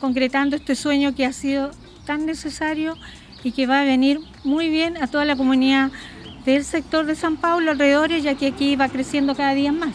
concretando 0.00 0.56
este 0.56 0.74
sueño 0.74 1.14
que 1.14 1.26
ha 1.26 1.32
sido 1.32 1.70
tan 2.04 2.26
necesario 2.26 2.96
y 3.44 3.52
que 3.52 3.66
va 3.66 3.82
a 3.82 3.84
venir 3.84 4.20
muy 4.42 4.70
bien 4.70 4.96
a 4.96 5.06
toda 5.06 5.24
la 5.24 5.36
comunidad 5.36 5.90
del 6.52 6.64
sector 6.64 7.04
de 7.06 7.16
San 7.16 7.36
Pablo 7.36 7.72
alrededores, 7.72 8.22
ya 8.22 8.36
que 8.36 8.46
aquí 8.46 8.76
va 8.76 8.88
creciendo 8.88 9.34
cada 9.34 9.54
día 9.54 9.72
más. 9.72 9.94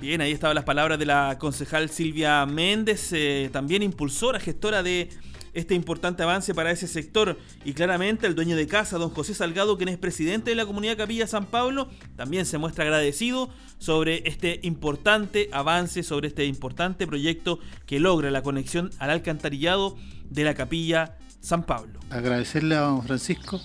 Bien, 0.00 0.20
ahí 0.20 0.30
estaban 0.30 0.54
las 0.54 0.64
palabras 0.64 0.98
de 1.00 1.06
la 1.06 1.36
concejal 1.38 1.90
Silvia 1.90 2.46
Méndez, 2.46 3.12
eh, 3.12 3.50
también 3.52 3.82
impulsora, 3.82 4.38
gestora 4.38 4.84
de 4.84 5.08
este 5.54 5.74
importante 5.74 6.22
avance 6.22 6.54
para 6.54 6.70
ese 6.70 6.86
sector 6.86 7.36
y 7.64 7.72
claramente 7.72 8.28
el 8.28 8.36
dueño 8.36 8.54
de 8.54 8.68
casa, 8.68 8.96
don 8.96 9.10
José 9.10 9.34
Salgado, 9.34 9.76
quien 9.76 9.88
es 9.88 9.98
presidente 9.98 10.50
de 10.50 10.56
la 10.56 10.66
comunidad 10.66 10.96
Capilla 10.96 11.26
San 11.26 11.46
Pablo, 11.46 11.88
también 12.14 12.46
se 12.46 12.58
muestra 12.58 12.84
agradecido 12.84 13.50
sobre 13.78 14.22
este 14.28 14.60
importante 14.62 15.48
avance, 15.52 16.04
sobre 16.04 16.28
este 16.28 16.44
importante 16.44 17.08
proyecto 17.08 17.58
que 17.84 17.98
logra 17.98 18.30
la 18.30 18.42
conexión 18.42 18.90
al 19.00 19.10
alcantarillado 19.10 19.96
de 20.30 20.44
la 20.44 20.54
Capilla 20.54 21.17
San 21.40 21.62
Pablo. 21.62 22.00
Agradecerle 22.10 22.76
a 22.76 22.80
don 22.80 23.02
Francisco 23.02 23.60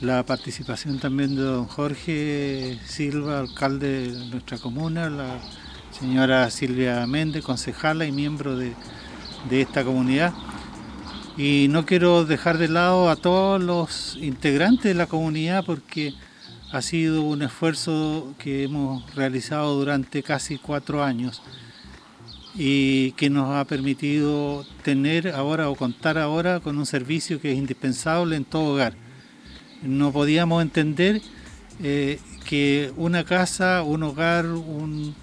la 0.00 0.24
participación 0.24 0.98
también 0.98 1.36
de 1.36 1.42
don 1.42 1.66
Jorge 1.66 2.78
Silva, 2.84 3.38
alcalde 3.38 4.10
de 4.10 4.26
nuestra 4.30 4.58
comuna, 4.58 5.08
la 5.08 5.38
señora 5.90 6.50
Silvia 6.50 7.06
Méndez, 7.06 7.44
concejala 7.44 8.04
y 8.04 8.12
miembro 8.12 8.56
de, 8.56 8.74
de 9.48 9.60
esta 9.60 9.84
comunidad 9.84 10.32
y 11.36 11.68
no 11.70 11.86
quiero 11.86 12.24
dejar 12.24 12.58
de 12.58 12.68
lado 12.68 13.08
a 13.08 13.16
todos 13.16 13.62
los 13.62 14.18
integrantes 14.20 14.84
de 14.84 14.94
la 14.94 15.06
comunidad 15.06 15.64
porque 15.64 16.14
ha 16.70 16.82
sido 16.82 17.22
un 17.22 17.42
esfuerzo 17.42 18.34
que 18.38 18.64
hemos 18.64 19.14
realizado 19.14 19.74
durante 19.74 20.22
casi 20.22 20.58
cuatro 20.58 21.02
años 21.02 21.42
y 22.54 23.12
que 23.12 23.30
nos 23.30 23.54
ha 23.54 23.64
permitido 23.64 24.66
tener 24.82 25.28
ahora 25.28 25.70
o 25.70 25.76
contar 25.76 26.18
ahora 26.18 26.60
con 26.60 26.78
un 26.78 26.86
servicio 26.86 27.40
que 27.40 27.52
es 27.52 27.58
indispensable 27.58 28.36
en 28.36 28.44
todo 28.44 28.74
hogar. 28.74 28.94
No 29.82 30.12
podíamos 30.12 30.62
entender 30.62 31.22
eh, 31.82 32.20
que 32.48 32.92
una 32.96 33.24
casa, 33.24 33.82
un 33.82 34.02
hogar, 34.02 34.46
un, 34.46 35.14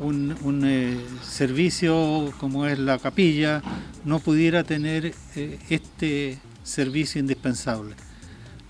un, 0.00 0.62
eh, 0.64 0.98
servicio 1.22 2.32
como 2.38 2.66
es 2.66 2.78
la 2.78 2.98
capilla 2.98 3.62
no 4.04 4.18
pudiera 4.18 4.64
tener 4.64 5.14
eh, 5.36 5.58
este 5.70 6.38
servicio 6.62 7.20
indispensable. 7.20 7.94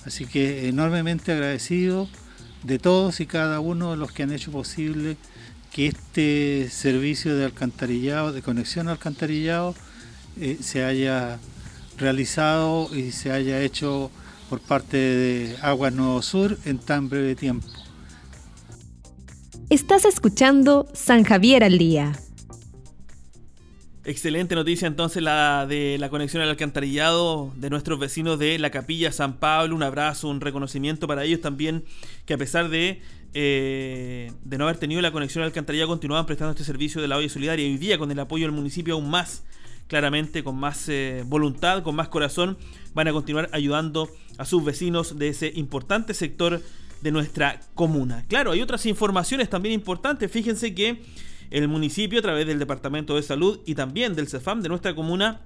Así 0.04 0.26
que 0.26 0.68
enormemente 0.68 1.32
agradecido 1.32 2.08
de 2.62 2.78
todos 2.78 3.20
y 3.20 3.26
cada 3.26 3.60
uno 3.60 3.92
de 3.92 3.96
los 3.96 4.12
que 4.12 4.22
han 4.22 4.32
hecho 4.32 4.52
posible 4.52 5.16
que 5.76 5.88
este 5.88 6.70
servicio 6.70 7.36
de 7.36 7.44
alcantarillado, 7.44 8.32
de 8.32 8.40
conexión 8.40 8.88
alcantarillado, 8.88 9.74
eh, 10.40 10.56
se 10.62 10.82
haya 10.82 11.38
realizado 11.98 12.88
y 12.96 13.12
se 13.12 13.30
haya 13.30 13.60
hecho 13.60 14.10
por 14.48 14.60
parte 14.60 14.96
de 14.96 15.56
Aguas 15.60 15.92
Nuevo 15.92 16.22
Sur 16.22 16.56
en 16.64 16.78
tan 16.78 17.10
breve 17.10 17.34
tiempo. 17.34 17.66
Estás 19.68 20.06
escuchando 20.06 20.88
San 20.94 21.24
Javier 21.24 21.62
al 21.62 21.76
Día. 21.76 22.18
Excelente 24.04 24.54
noticia 24.54 24.86
entonces 24.86 25.22
la 25.22 25.66
de 25.66 25.98
la 25.98 26.08
conexión 26.08 26.40
al 26.40 26.48
alcantarillado 26.48 27.52
de 27.56 27.68
nuestros 27.68 27.98
vecinos 27.98 28.38
de 28.38 28.58
la 28.58 28.70
Capilla 28.70 29.12
San 29.12 29.34
Pablo. 29.34 29.74
Un 29.74 29.82
abrazo, 29.82 30.28
un 30.28 30.40
reconocimiento 30.40 31.06
para 31.06 31.24
ellos 31.24 31.42
también, 31.42 31.84
que 32.24 32.34
a 32.34 32.38
pesar 32.38 32.70
de, 32.70 33.02
eh, 33.38 34.32
de 34.44 34.56
no 34.56 34.64
haber 34.64 34.78
tenido 34.78 35.02
la 35.02 35.12
conexión 35.12 35.42
al 35.42 35.48
alcantarillado, 35.48 35.88
continuaban 35.88 36.24
prestando 36.24 36.52
este 36.52 36.64
servicio 36.64 37.02
de 37.02 37.08
la 37.08 37.18
olla 37.18 37.28
solidaria. 37.28 37.66
Hoy 37.66 37.76
día, 37.76 37.98
con 37.98 38.10
el 38.10 38.18
apoyo 38.18 38.46
del 38.46 38.52
municipio 38.52 38.94
aún 38.94 39.10
más, 39.10 39.44
claramente, 39.88 40.42
con 40.42 40.56
más 40.56 40.88
eh, 40.88 41.22
voluntad, 41.26 41.82
con 41.82 41.94
más 41.94 42.08
corazón, 42.08 42.56
van 42.94 43.08
a 43.08 43.12
continuar 43.12 43.50
ayudando 43.52 44.08
a 44.38 44.46
sus 44.46 44.64
vecinos 44.64 45.18
de 45.18 45.28
ese 45.28 45.52
importante 45.54 46.14
sector 46.14 46.62
de 47.02 47.12
nuestra 47.12 47.60
comuna. 47.74 48.24
Claro, 48.26 48.52
hay 48.52 48.62
otras 48.62 48.86
informaciones 48.86 49.50
también 49.50 49.74
importantes. 49.74 50.32
Fíjense 50.32 50.74
que 50.74 51.02
el 51.50 51.68
municipio, 51.68 52.20
a 52.20 52.22
través 52.22 52.46
del 52.46 52.58
Departamento 52.58 53.16
de 53.16 53.22
Salud 53.22 53.60
y 53.66 53.74
también 53.74 54.14
del 54.14 54.28
CEFAM 54.28 54.62
de 54.62 54.70
nuestra 54.70 54.94
comuna, 54.94 55.42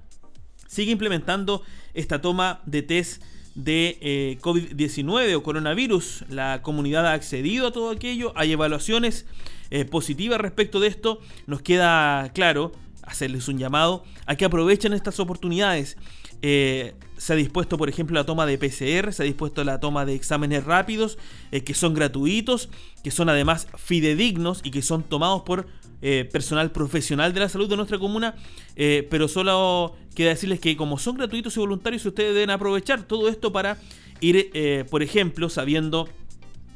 sigue 0.65 0.93
implementando 0.93 1.61
esta 1.93 2.21
toma 2.21 2.61
de 2.65 2.83
test 2.83 3.21
de 3.55 3.97
eh, 4.01 4.37
COVID-19 4.41 5.35
o 5.35 5.43
coronavirus. 5.43 6.25
La 6.29 6.61
comunidad 6.61 7.07
ha 7.07 7.13
accedido 7.13 7.67
a 7.67 7.71
todo 7.71 7.89
aquello, 7.89 8.33
hay 8.35 8.51
evaluaciones 8.51 9.25
eh, 9.69 9.85
positivas 9.85 10.39
respecto 10.39 10.79
de 10.79 10.87
esto. 10.87 11.19
Nos 11.47 11.61
queda 11.61 12.31
claro 12.33 12.71
hacerles 13.03 13.47
un 13.47 13.57
llamado 13.57 14.03
a 14.25 14.35
que 14.35 14.45
aprovechen 14.45 14.93
estas 14.93 15.19
oportunidades. 15.19 15.97
Eh, 16.41 16.95
se 17.17 17.33
ha 17.33 17.35
dispuesto, 17.35 17.77
por 17.77 17.87
ejemplo, 17.87 18.15
la 18.15 18.25
toma 18.25 18.45
de 18.47 18.57
PCR, 18.57 19.13
se 19.13 19.21
ha 19.21 19.25
dispuesto 19.25 19.63
la 19.63 19.79
toma 19.79 20.05
de 20.05 20.15
exámenes 20.15 20.63
rápidos, 20.63 21.19
eh, 21.51 21.63
que 21.63 21.75
son 21.75 21.93
gratuitos, 21.93 22.69
que 23.03 23.11
son 23.11 23.29
además 23.29 23.67
fidedignos 23.77 24.61
y 24.63 24.71
que 24.71 24.81
son 24.81 25.03
tomados 25.03 25.43
por 25.43 25.67
eh, 26.01 26.27
personal 26.31 26.71
profesional 26.71 27.31
de 27.33 27.41
la 27.41 27.49
salud 27.49 27.69
de 27.69 27.77
nuestra 27.77 27.99
comuna. 27.99 28.35
pero 28.75 29.27
solo 29.27 29.95
queda 30.15 30.29
decirles 30.29 30.59
que 30.59 30.75
como 30.75 30.97
son 30.97 31.17
gratuitos 31.17 31.55
y 31.57 31.59
voluntarios, 31.59 32.03
ustedes 32.05 32.33
deben 32.33 32.49
aprovechar 32.49 33.03
todo 33.03 33.29
esto 33.29 33.51
para 33.51 33.77
ir, 34.19 34.87
por 34.89 35.03
ejemplo, 35.03 35.49
sabiendo 35.49 36.09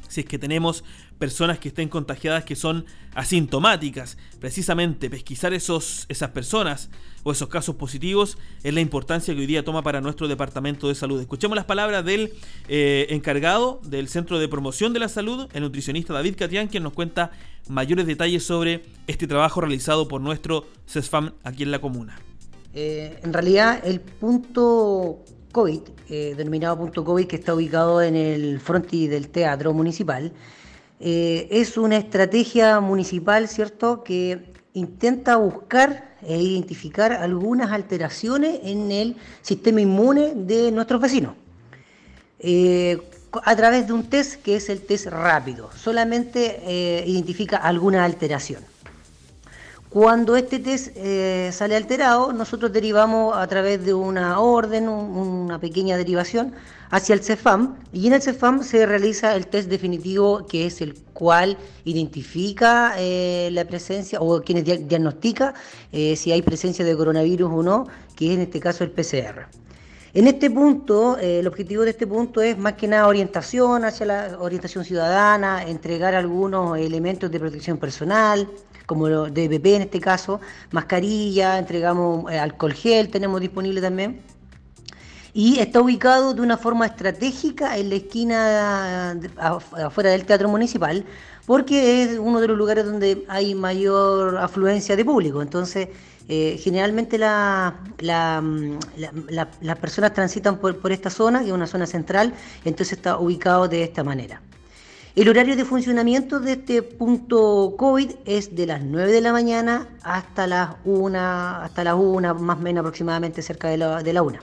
si 0.08 0.20
es 0.20 0.26
que 0.26 0.38
tenemos 0.38 0.84
personas 1.18 1.58
que 1.58 1.68
estén 1.68 1.88
contagiadas 1.88 2.44
que 2.44 2.56
son 2.56 2.84
asintomáticas. 3.14 4.18
Precisamente 4.40 5.08
pesquisar 5.10 5.54
esos, 5.54 6.06
esas 6.08 6.30
personas 6.30 6.90
o 7.22 7.32
esos 7.32 7.48
casos 7.48 7.74
positivos 7.76 8.38
es 8.62 8.72
la 8.72 8.80
importancia 8.80 9.34
que 9.34 9.40
hoy 9.40 9.46
día 9.46 9.64
toma 9.64 9.82
para 9.82 10.00
nuestro 10.00 10.28
Departamento 10.28 10.88
de 10.88 10.94
Salud. 10.94 11.20
Escuchemos 11.20 11.56
las 11.56 11.64
palabras 11.64 12.04
del 12.04 12.32
eh, 12.68 13.06
encargado 13.10 13.80
del 13.84 14.08
Centro 14.08 14.38
de 14.38 14.48
Promoción 14.48 14.92
de 14.92 15.00
la 15.00 15.08
Salud, 15.08 15.48
el 15.52 15.62
nutricionista 15.62 16.12
David 16.12 16.36
Catián, 16.36 16.68
quien 16.68 16.82
nos 16.82 16.92
cuenta 16.92 17.32
mayores 17.68 18.06
detalles 18.06 18.44
sobre 18.44 18.82
este 19.06 19.26
trabajo 19.26 19.60
realizado 19.60 20.06
por 20.06 20.20
nuestro 20.20 20.66
CESFAM 20.86 21.32
aquí 21.42 21.62
en 21.64 21.70
la 21.70 21.80
comuna. 21.80 22.16
Eh, 22.74 23.18
en 23.22 23.32
realidad 23.32 23.80
el 23.84 24.00
punto 24.00 25.24
COVID, 25.52 25.80
eh, 26.10 26.34
denominado 26.36 26.76
punto 26.76 27.04
COVID, 27.04 27.26
que 27.26 27.36
está 27.36 27.54
ubicado 27.54 28.02
en 28.02 28.14
el 28.14 28.60
frontis 28.60 29.08
del 29.08 29.30
Teatro 29.30 29.72
Municipal, 29.72 30.32
eh, 31.00 31.48
es 31.50 31.76
una 31.76 31.96
estrategia 31.96 32.80
municipal, 32.80 33.48
¿cierto?, 33.48 34.02
que 34.02 34.52
intenta 34.72 35.36
buscar 35.36 36.16
e 36.22 36.40
identificar 36.40 37.12
algunas 37.12 37.70
alteraciones 37.72 38.60
en 38.62 38.90
el 38.90 39.16
sistema 39.42 39.80
inmune 39.80 40.32
de 40.34 40.72
nuestros 40.72 41.00
vecinos. 41.00 41.34
Eh, 42.38 43.00
a 43.44 43.56
través 43.56 43.86
de 43.86 43.92
un 43.92 44.04
test 44.04 44.42
que 44.42 44.56
es 44.56 44.68
el 44.68 44.80
test 44.80 45.06
rápido, 45.06 45.70
solamente 45.72 46.60
eh, 46.66 47.04
identifica 47.06 47.58
alguna 47.58 48.04
alteración. 48.04 48.62
Cuando 49.96 50.36
este 50.36 50.58
test 50.58 50.94
sale 51.52 51.74
alterado, 51.74 52.30
nosotros 52.30 52.70
derivamos 52.70 53.34
a 53.34 53.46
través 53.46 53.82
de 53.82 53.94
una 53.94 54.40
orden, 54.40 54.90
una 54.90 55.58
pequeña 55.58 55.96
derivación, 55.96 56.52
hacia 56.90 57.14
el 57.14 57.22
CEFAM 57.22 57.76
y 57.94 58.06
en 58.06 58.12
el 58.12 58.20
CEFAM 58.20 58.62
se 58.62 58.84
realiza 58.84 59.34
el 59.34 59.46
test 59.46 59.70
definitivo 59.70 60.44
que 60.46 60.66
es 60.66 60.82
el 60.82 60.96
cual 61.14 61.56
identifica 61.86 62.92
eh, 62.98 63.48
la 63.52 63.64
presencia 63.64 64.20
o 64.20 64.42
quienes 64.42 64.66
diagnostica 64.66 65.54
eh, 65.92 66.14
si 66.14 66.30
hay 66.30 66.42
presencia 66.42 66.84
de 66.84 66.94
coronavirus 66.94 67.50
o 67.50 67.62
no, 67.62 67.86
que 68.14 68.26
es 68.26 68.34
en 68.34 68.42
este 68.42 68.60
caso 68.60 68.84
el 68.84 68.90
PCR. 68.90 69.46
En 70.12 70.26
este 70.26 70.50
punto, 70.50 71.16
eh, 71.16 71.38
el 71.38 71.46
objetivo 71.46 71.84
de 71.84 71.90
este 71.92 72.06
punto 72.06 72.42
es 72.42 72.58
más 72.58 72.74
que 72.74 72.86
nada 72.86 73.06
orientación 73.06 73.86
hacia 73.86 74.04
la 74.04 74.36
orientación 74.40 74.84
ciudadana, 74.84 75.62
entregar 75.62 76.14
algunos 76.14 76.76
elementos 76.78 77.30
de 77.30 77.40
protección 77.40 77.78
personal, 77.78 78.46
como 78.86 79.08
lo 79.08 79.26
de 79.26 79.48
BP 79.48 79.66
en 79.66 79.82
este 79.82 80.00
caso, 80.00 80.40
mascarilla, 80.70 81.58
entregamos 81.58 82.30
eh, 82.32 82.38
alcohol 82.38 82.72
gel, 82.72 83.10
tenemos 83.10 83.40
disponible 83.40 83.80
también. 83.80 84.22
Y 85.34 85.58
está 85.58 85.82
ubicado 85.82 86.32
de 86.32 86.40
una 86.40 86.56
forma 86.56 86.86
estratégica 86.86 87.76
en 87.76 87.90
la 87.90 87.96
esquina 87.96 89.18
afuera 89.36 90.10
del 90.10 90.24
Teatro 90.24 90.48
Municipal, 90.48 91.04
porque 91.44 92.02
es 92.02 92.18
uno 92.18 92.40
de 92.40 92.48
los 92.48 92.56
lugares 92.56 92.86
donde 92.86 93.26
hay 93.28 93.54
mayor 93.54 94.38
afluencia 94.38 94.96
de 94.96 95.04
público. 95.04 95.42
Entonces, 95.42 95.88
eh, 96.28 96.58
generalmente 96.58 97.18
mm, 97.18 98.78
las 99.60 99.78
personas 99.78 100.14
transitan 100.14 100.58
por, 100.58 100.78
por, 100.78 100.90
esta 100.90 101.10
zona, 101.10 101.40
que 101.40 101.48
es 101.48 101.52
una 101.52 101.66
zona 101.66 101.86
central, 101.86 102.32
entonces 102.64 102.96
está 102.96 103.18
ubicado 103.18 103.68
de 103.68 103.82
esta 103.82 104.02
manera. 104.02 104.40
El 105.16 105.30
horario 105.30 105.56
de 105.56 105.64
funcionamiento 105.64 106.40
de 106.40 106.52
este 106.52 106.82
punto 106.82 107.74
COVID 107.78 108.10
es 108.26 108.54
de 108.54 108.66
las 108.66 108.82
9 108.82 109.10
de 109.10 109.22
la 109.22 109.32
mañana 109.32 109.88
hasta 110.02 110.46
las 110.46 110.76
1, 110.84 111.18
hasta 111.18 111.84
las 111.84 111.94
1 111.94 112.34
más 112.34 112.58
o 112.58 112.60
menos 112.60 112.80
aproximadamente 112.80 113.40
cerca 113.40 113.68
de 113.68 113.78
la, 113.78 114.02
de 114.02 114.12
la 114.12 114.22
1. 114.22 114.38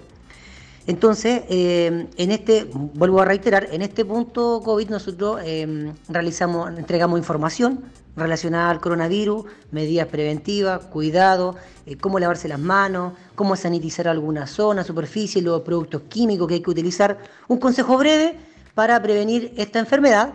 Entonces, 0.87 1.43
eh, 1.47 2.07
en 2.17 2.31
este, 2.31 2.67
vuelvo 2.73 3.21
a 3.21 3.25
reiterar, 3.25 3.67
en 3.71 3.83
este 3.83 4.03
punto 4.03 4.63
COVID 4.65 4.89
nosotros 4.89 5.41
eh, 5.45 5.93
realizamos, 6.09 6.75
entregamos 6.75 7.19
información 7.19 7.83
relacionada 8.15 8.71
al 8.71 8.81
coronavirus, 8.81 9.45
medidas 9.69 10.07
preventivas, 10.07 10.85
cuidado, 10.85 11.55
eh, 11.85 11.97
cómo 11.97 12.17
lavarse 12.17 12.47
las 12.47 12.59
manos, 12.59 13.13
cómo 13.35 13.55
sanitizar 13.55 14.07
alguna 14.07 14.47
zona, 14.47 14.83
superficie, 14.83 15.39
los 15.39 15.61
productos 15.61 16.01
químicos 16.09 16.47
que 16.47 16.55
hay 16.55 16.61
que 16.61 16.71
utilizar. 16.71 17.19
Un 17.47 17.59
consejo 17.59 17.95
breve 17.95 18.37
para 18.73 18.99
prevenir 19.03 19.53
esta 19.55 19.77
enfermedad 19.77 20.33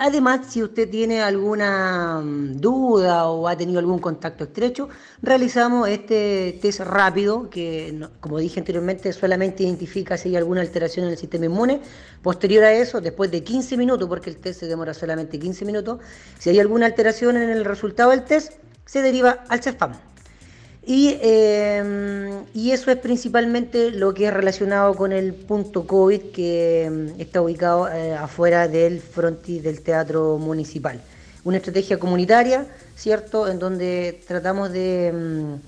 Además, 0.00 0.46
si 0.48 0.62
usted 0.62 0.88
tiene 0.88 1.22
alguna 1.22 2.20
mm, 2.20 2.60
duda 2.60 3.26
o 3.26 3.48
ha 3.48 3.56
tenido 3.56 3.80
algún 3.80 3.98
contacto 3.98 4.44
estrecho, 4.44 4.88
realizamos 5.22 5.88
este 5.88 6.56
test 6.62 6.80
rápido 6.80 7.50
que, 7.50 8.06
como 8.20 8.38
dije 8.38 8.60
anteriormente, 8.60 9.12
solamente 9.12 9.64
identifica 9.64 10.16
si 10.16 10.28
hay 10.28 10.36
alguna 10.36 10.60
alteración 10.60 11.06
en 11.06 11.12
el 11.12 11.18
sistema 11.18 11.46
inmune. 11.46 11.80
Posterior 12.22 12.62
a 12.62 12.72
eso, 12.72 13.00
después 13.00 13.32
de 13.32 13.42
15 13.42 13.76
minutos, 13.76 14.08
porque 14.08 14.30
el 14.30 14.36
test 14.36 14.60
se 14.60 14.66
demora 14.66 14.94
solamente 14.94 15.36
15 15.36 15.64
minutos, 15.64 15.98
si 16.38 16.50
hay 16.50 16.60
alguna 16.60 16.86
alteración 16.86 17.36
en 17.36 17.50
el 17.50 17.64
resultado 17.64 18.10
del 18.10 18.24
test, 18.24 18.52
se 18.84 19.02
deriva 19.02 19.44
al 19.48 19.60
CEFAM. 19.62 19.94
Em, 20.90 22.46
y, 22.54 22.70
eso 22.70 22.90
es 22.90 22.96
principalmente 22.96 23.90
lo 23.90 24.14
que 24.14 24.26
es 24.26 24.32
relacionado 24.32 24.94
con 24.94 25.12
el 25.12 25.34
punto 25.34 25.86
COVID 25.86 26.32
que 26.32 26.84
em, 26.84 27.20
está 27.20 27.42
ubicado 27.42 27.90
eh, 27.92 28.14
afuera 28.14 28.68
del 28.68 29.00
frontis 29.02 29.62
del 29.62 29.82
Teatro 29.82 30.38
Municipal. 30.38 30.98
Una 31.44 31.58
estrategia 31.58 31.98
comunitaria, 31.98 32.66
¿cierto?, 32.96 33.48
en 33.48 33.58
donde 33.58 34.22
tratamos 34.26 34.72
de, 34.72 35.08
em, 35.08 35.60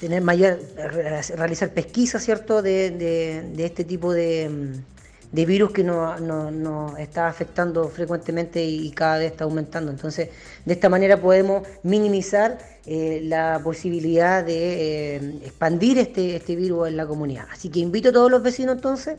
tener 0.00 0.22
mayor, 0.22 0.58
realizar 1.36 1.72
pesquisas, 1.72 2.24
¿cierto?, 2.24 2.62
de 2.62 3.54
este 3.58 3.84
tipo 3.84 4.12
de 4.12 4.80
de 5.32 5.46
virus 5.46 5.72
que 5.72 5.84
nos 5.84 6.98
está 6.98 7.28
afectando 7.28 7.88
frecuentemente 7.88 8.64
y 8.64 8.90
cada 8.90 9.18
vez 9.18 9.32
está 9.32 9.44
aumentando. 9.44 9.90
Entonces, 9.90 10.30
de 10.64 10.72
esta 10.72 10.88
manera 10.88 11.20
podemos 11.20 11.66
minimizar 11.82 12.58
eh, 12.86 13.20
la 13.24 13.60
posibilidad 13.62 14.44
de 14.44 15.16
eh, 15.16 15.40
expandir 15.44 15.98
este, 15.98 16.36
este 16.36 16.56
virus 16.56 16.88
en 16.88 16.96
la 16.96 17.06
comunidad. 17.06 17.46
Así 17.52 17.68
que 17.68 17.80
invito 17.80 18.08
a 18.08 18.12
todos 18.12 18.30
los 18.30 18.42
vecinos 18.42 18.76
entonces 18.76 19.18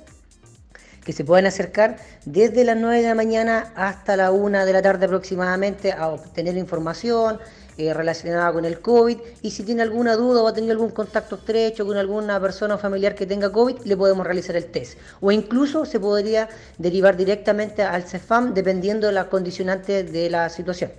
que 1.09 1.13
se 1.13 1.25
puedan 1.25 1.47
acercar 1.47 1.95
desde 2.23 2.63
las 2.63 2.77
9 2.77 3.01
de 3.01 3.07
la 3.07 3.15
mañana 3.15 3.73
hasta 3.75 4.15
la 4.15 4.29
1 4.29 4.63
de 4.63 4.73
la 4.73 4.83
tarde 4.83 5.07
aproximadamente 5.07 5.91
a 5.91 6.09
obtener 6.09 6.55
información, 6.55 7.39
eh, 7.79 7.95
relacionada 7.95 8.53
con 8.53 8.63
el 8.63 8.79
COVID 8.79 9.17
y 9.41 9.49
si 9.49 9.63
tiene 9.63 9.81
alguna 9.81 10.15
duda 10.15 10.43
o 10.43 10.47
ha 10.47 10.53
tenido 10.53 10.73
algún 10.73 10.91
contacto 10.91 11.37
estrecho 11.37 11.83
con 11.83 11.97
alguna 11.97 12.39
persona 12.39 12.75
o 12.75 12.77
familiar 12.77 13.15
que 13.15 13.25
tenga 13.25 13.51
COVID, 13.51 13.85
le 13.85 13.97
podemos 13.97 14.23
realizar 14.23 14.55
el 14.55 14.65
test. 14.65 14.99
O 15.19 15.31
incluso 15.31 15.83
se 15.83 15.99
podría 15.99 16.47
derivar 16.77 17.17
directamente 17.17 17.81
al 17.81 18.03
CEFAM 18.03 18.53
dependiendo 18.53 19.07
de 19.07 19.13
las 19.13 19.25
condicionantes 19.29 20.11
de 20.11 20.29
la 20.29 20.47
situación. 20.49 20.91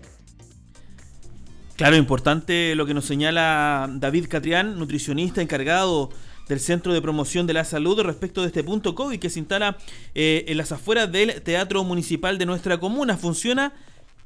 Claro, 1.77 1.95
importante 1.95 2.75
lo 2.75 2.85
que 2.85 2.95
nos 2.95 3.05
señala 3.05 3.89
David 3.93 4.27
Catrián, 4.29 4.77
nutricionista 4.77 5.41
encargado 5.41 6.11
del 6.51 6.61
Centro 6.61 6.93
de 6.93 7.01
Promoción 7.01 7.47
de 7.47 7.55
la 7.55 7.65
Salud 7.65 8.01
respecto 8.03 8.43
de 8.43 8.49
este 8.49 8.65
punto 8.65 8.95
COVID 8.95 9.19
que 9.19 9.31
se 9.31 9.39
instala 9.39 9.79
eh, 10.15 10.45
en 10.49 10.57
las 10.59 10.73
afueras 10.73 11.11
del 11.11 11.41
Teatro 11.43 11.85
Municipal 11.85 12.39
de 12.39 12.45
nuestra 12.45 12.79
comuna. 12.79 13.17
Funciona 13.17 13.73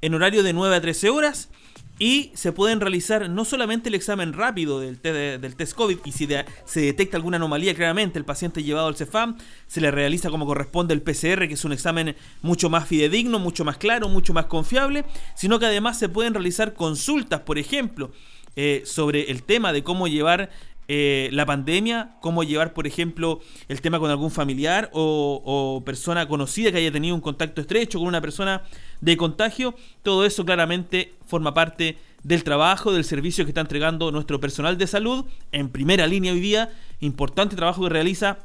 en 0.00 0.14
horario 0.14 0.42
de 0.42 0.54
9 0.54 0.74
a 0.74 0.80
13 0.80 1.10
horas 1.10 1.50
y 1.98 2.32
se 2.34 2.50
pueden 2.50 2.80
realizar 2.80 3.28
no 3.28 3.44
solamente 3.44 3.90
el 3.90 3.94
examen 3.94 4.32
rápido 4.32 4.80
del, 4.80 4.98
test 4.98 5.74
COVID 5.74 5.98
y 6.04 6.12
si 6.12 6.26
se 6.64 6.80
detecta 6.80 7.18
alguna 7.18 7.36
anomalía 7.36 7.74
claramente 7.74 8.18
el 8.18 8.24
paciente 8.24 8.62
llevado 8.62 8.88
al 8.88 8.96
CEFAM, 8.96 9.36
se 9.66 9.82
le 9.82 9.90
realiza 9.90 10.30
como 10.30 10.46
corresponde 10.46 10.94
el 10.94 11.02
PCR, 11.02 11.46
que 11.46 11.54
es 11.54 11.64
un 11.64 11.72
examen 11.72 12.16
mucho 12.40 12.70
más 12.70 12.88
fidedigno, 12.88 13.38
mucho 13.38 13.64
más 13.66 13.76
claro, 13.76 14.08
mucho 14.08 14.32
más 14.32 14.46
confiable, 14.46 15.04
sino 15.36 15.58
que 15.58 15.66
además 15.66 15.98
se 15.98 16.08
pueden 16.08 16.32
realizar 16.32 16.72
consultas, 16.72 17.40
por 17.40 17.58
ejemplo, 17.58 18.10
eh, 18.56 18.82
sobre 18.86 19.30
el 19.30 19.42
tema 19.42 19.72
de 19.72 19.82
cómo 19.82 20.06
llevar 20.08 20.50
eh, 20.86 21.30
la 21.32 21.46
pandemia, 21.46 22.16
cómo 22.20 22.42
llevar, 22.44 22.74
por 22.74 22.86
ejemplo, 22.86 23.40
el 23.68 23.80
tema 23.80 23.98
con 23.98 24.10
algún 24.10 24.30
familiar 24.30 24.90
o, 24.92 25.82
persona 25.84 26.28
conocida 26.28 26.70
que 26.70 26.78
haya 26.78 26.92
tenido 26.92 27.14
un 27.14 27.20
contacto 27.20 27.60
estrecho 27.60 27.98
con 27.98 28.08
una 28.08 28.20
persona 28.20 28.62
de 29.00 29.16
contagio, 29.16 29.74
todo 30.02 30.24
eso 30.24 30.44
claramente 30.44 31.14
forma 31.26 31.54
parte 31.54 31.96
del 32.22 32.44
trabajo, 32.44 32.92
del 32.92 33.04
servicio 33.04 33.44
que 33.44 33.50
está 33.50 33.60
entregando 33.60 34.10
nuestro 34.12 34.40
personal 34.40 34.76
de 34.78 34.86
salud 34.86 35.24
en 35.52 35.68
primera 35.68 36.06
línea 36.06 36.32
hoy 36.32 36.40
día, 36.40 36.72
importante 37.00 37.56
trabajo 37.56 37.82
que 37.82 37.90
realiza 37.90 38.38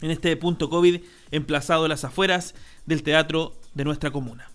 en 0.00 0.10
este 0.10 0.36
punto 0.36 0.70
COVID 0.70 1.00
emplazado 1.30 1.84
en 1.84 1.90
las 1.90 2.04
afueras 2.04 2.54
del 2.86 3.02
teatro 3.02 3.54
de 3.74 3.84
nuestra 3.84 4.10
comuna. 4.10 4.48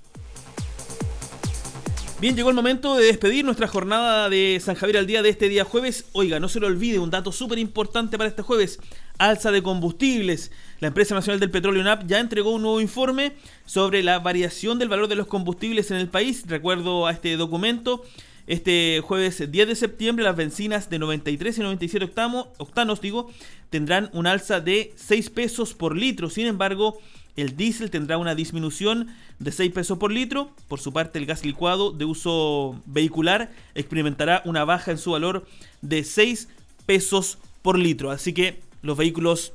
Bien, 2.24 2.38
llegó 2.38 2.52
el 2.52 2.56
momento 2.56 2.96
de 2.96 3.08
despedir 3.08 3.44
nuestra 3.44 3.68
jornada 3.68 4.30
de 4.30 4.58
San 4.64 4.76
Javier 4.76 5.00
al 5.00 5.08
día 5.08 5.22
de 5.22 5.28
este 5.28 5.50
día 5.50 5.66
jueves. 5.66 6.06
Oiga, 6.14 6.40
no 6.40 6.48
se 6.48 6.62
lo 6.62 6.68
olvide, 6.68 6.98
un 6.98 7.10
dato 7.10 7.34
súper 7.34 7.60
importante 7.60 8.18
para 8.18 8.30
este 8.30 8.42
jueves. 8.42 8.80
Alza 9.18 9.52
de 9.52 9.62
combustibles. 9.62 10.50
La 10.80 10.88
empresa 10.88 11.16
nacional 11.16 11.42
del 11.42 11.52
petróleo 11.52 11.84
NAP 11.84 12.08
ya 12.08 12.22
entregó 12.22 12.52
un 12.52 12.62
nuevo 12.62 12.80
informe 12.80 13.34
sobre 13.66 14.04
la 14.04 14.20
variación 14.20 14.80
del 14.80 14.88
valor 14.88 15.10
de 15.10 15.18
los 15.18 15.28
combustibles 15.28 15.92
en 15.92 15.98
el 15.98 16.08
país. 16.08 16.46
Recuerdo 16.48 17.08
a 17.08 17.12
este 17.12 17.36
documento. 17.36 18.06
Este 18.48 19.02
jueves 19.04 19.52
10 19.52 19.68
de 19.68 19.76
septiembre 19.76 20.24
las 20.24 20.38
bencinas 20.38 20.90
de 20.90 21.00
93 21.00 21.58
y 21.58 21.62
97 21.62 22.10
octanos 22.58 23.02
digo, 23.02 23.30
tendrán 23.70 24.10
un 24.14 24.28
alza 24.28 24.62
de 24.62 24.94
6 24.96 25.30
pesos 25.30 25.74
por 25.74 25.98
litro. 25.98 26.30
Sin 26.30 26.48
embargo, 26.48 27.00
el 27.36 27.56
diésel 27.56 27.90
tendrá 27.90 28.18
una 28.18 28.36
disminución 28.36 29.08
de 29.40 29.52
6 29.52 29.72
pesos 29.72 29.98
por 29.98 30.12
litro. 30.12 30.52
Por 30.68 30.80
su 30.80 30.94
parte, 30.94 31.20
el 31.20 31.26
gas 31.26 31.44
licuado 31.44 31.92
de 31.92 32.06
uso 32.06 32.82
vehicular 32.86 33.52
experimentará 33.76 34.42
una 34.46 34.66
baja 34.66 34.92
en 34.92 34.98
su 34.98 35.12
valor 35.12 35.46
de 35.82 36.04
6 36.04 36.48
pesos 36.86 37.40
por 37.62 37.80
litro. 37.80 38.12
Así 38.12 38.34
que 38.34 38.62
los 38.82 38.98
vehículos 38.98 39.54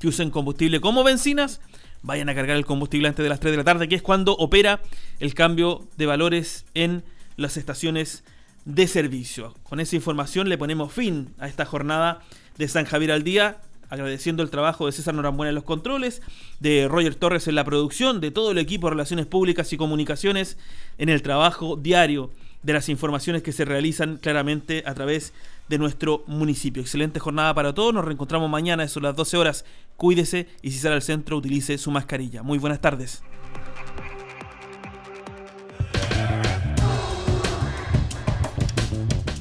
que 0.00 0.08
usen 0.08 0.30
combustible 0.30 0.80
como 0.80 1.04
bencinas, 1.04 1.60
vayan 2.02 2.28
a 2.28 2.34
cargar 2.34 2.56
el 2.56 2.66
combustible 2.66 3.08
antes 3.08 3.22
de 3.22 3.28
las 3.28 3.40
3 3.40 3.52
de 3.52 3.56
la 3.56 3.64
tarde, 3.64 3.88
que 3.88 3.94
es 3.94 4.02
cuando 4.02 4.32
opera 4.32 4.80
el 5.20 5.34
cambio 5.34 5.86
de 5.96 6.06
valores 6.06 6.66
en 6.74 7.04
las 7.36 7.56
estaciones 7.56 8.24
de 8.64 8.86
servicio. 8.86 9.54
Con 9.62 9.80
esa 9.80 9.96
información 9.96 10.48
le 10.48 10.58
ponemos 10.58 10.92
fin 10.92 11.34
a 11.38 11.48
esta 11.48 11.64
jornada 11.64 12.20
de 12.58 12.68
San 12.68 12.84
Javier 12.84 13.12
al 13.12 13.22
día 13.22 13.60
agradeciendo 13.92 14.42
el 14.42 14.48
trabajo 14.48 14.86
de 14.86 14.92
César 14.92 15.12
Norambuena 15.12 15.50
en 15.50 15.54
los 15.54 15.64
controles, 15.64 16.22
de 16.60 16.88
Roger 16.88 17.14
Torres 17.14 17.46
en 17.46 17.54
la 17.54 17.64
producción, 17.64 18.22
de 18.22 18.30
todo 18.30 18.50
el 18.50 18.56
equipo 18.56 18.86
de 18.86 18.92
Relaciones 18.92 19.26
Públicas 19.26 19.70
y 19.74 19.76
Comunicaciones 19.76 20.56
en 20.96 21.10
el 21.10 21.20
trabajo 21.20 21.76
diario 21.76 22.30
de 22.62 22.72
las 22.72 22.88
informaciones 22.88 23.42
que 23.42 23.52
se 23.52 23.66
realizan 23.66 24.16
claramente 24.16 24.82
a 24.86 24.94
través 24.94 25.34
de 25.68 25.76
nuestro 25.76 26.24
municipio. 26.26 26.80
Excelente 26.80 27.20
jornada 27.20 27.52
para 27.52 27.74
todos, 27.74 27.92
nos 27.92 28.06
reencontramos 28.06 28.48
mañana, 28.48 28.82
eso 28.82 28.98
las 28.98 29.14
12 29.14 29.36
horas. 29.36 29.66
Cuídese 29.98 30.48
y 30.62 30.70
si 30.70 30.78
sale 30.78 30.94
al 30.94 31.02
centro 31.02 31.36
utilice 31.36 31.76
su 31.76 31.90
mascarilla. 31.90 32.42
Muy 32.42 32.58
buenas 32.58 32.80
tardes. 32.80 33.22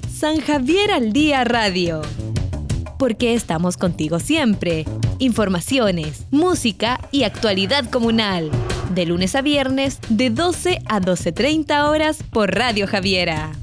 San 0.09 0.41
Javier 0.41 0.91
al 0.91 1.13
Día 1.13 1.45
Radio 1.45 2.01
porque 3.01 3.33
estamos 3.33 3.77
contigo 3.77 4.19
siempre. 4.19 4.85
Informaciones, 5.17 6.27
música 6.29 6.99
y 7.11 7.23
actualidad 7.23 7.89
comunal. 7.89 8.51
De 8.93 9.07
lunes 9.07 9.33
a 9.33 9.41
viernes, 9.41 9.97
de 10.09 10.29
12 10.29 10.83
a 10.87 11.01
12.30 11.01 11.89
horas 11.89 12.21
por 12.21 12.53
Radio 12.53 12.85
Javiera. 12.85 13.53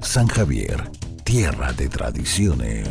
San 0.00 0.28
Javier, 0.28 0.82
tierra 1.24 1.74
de 1.74 1.90
tradiciones. 1.90 2.88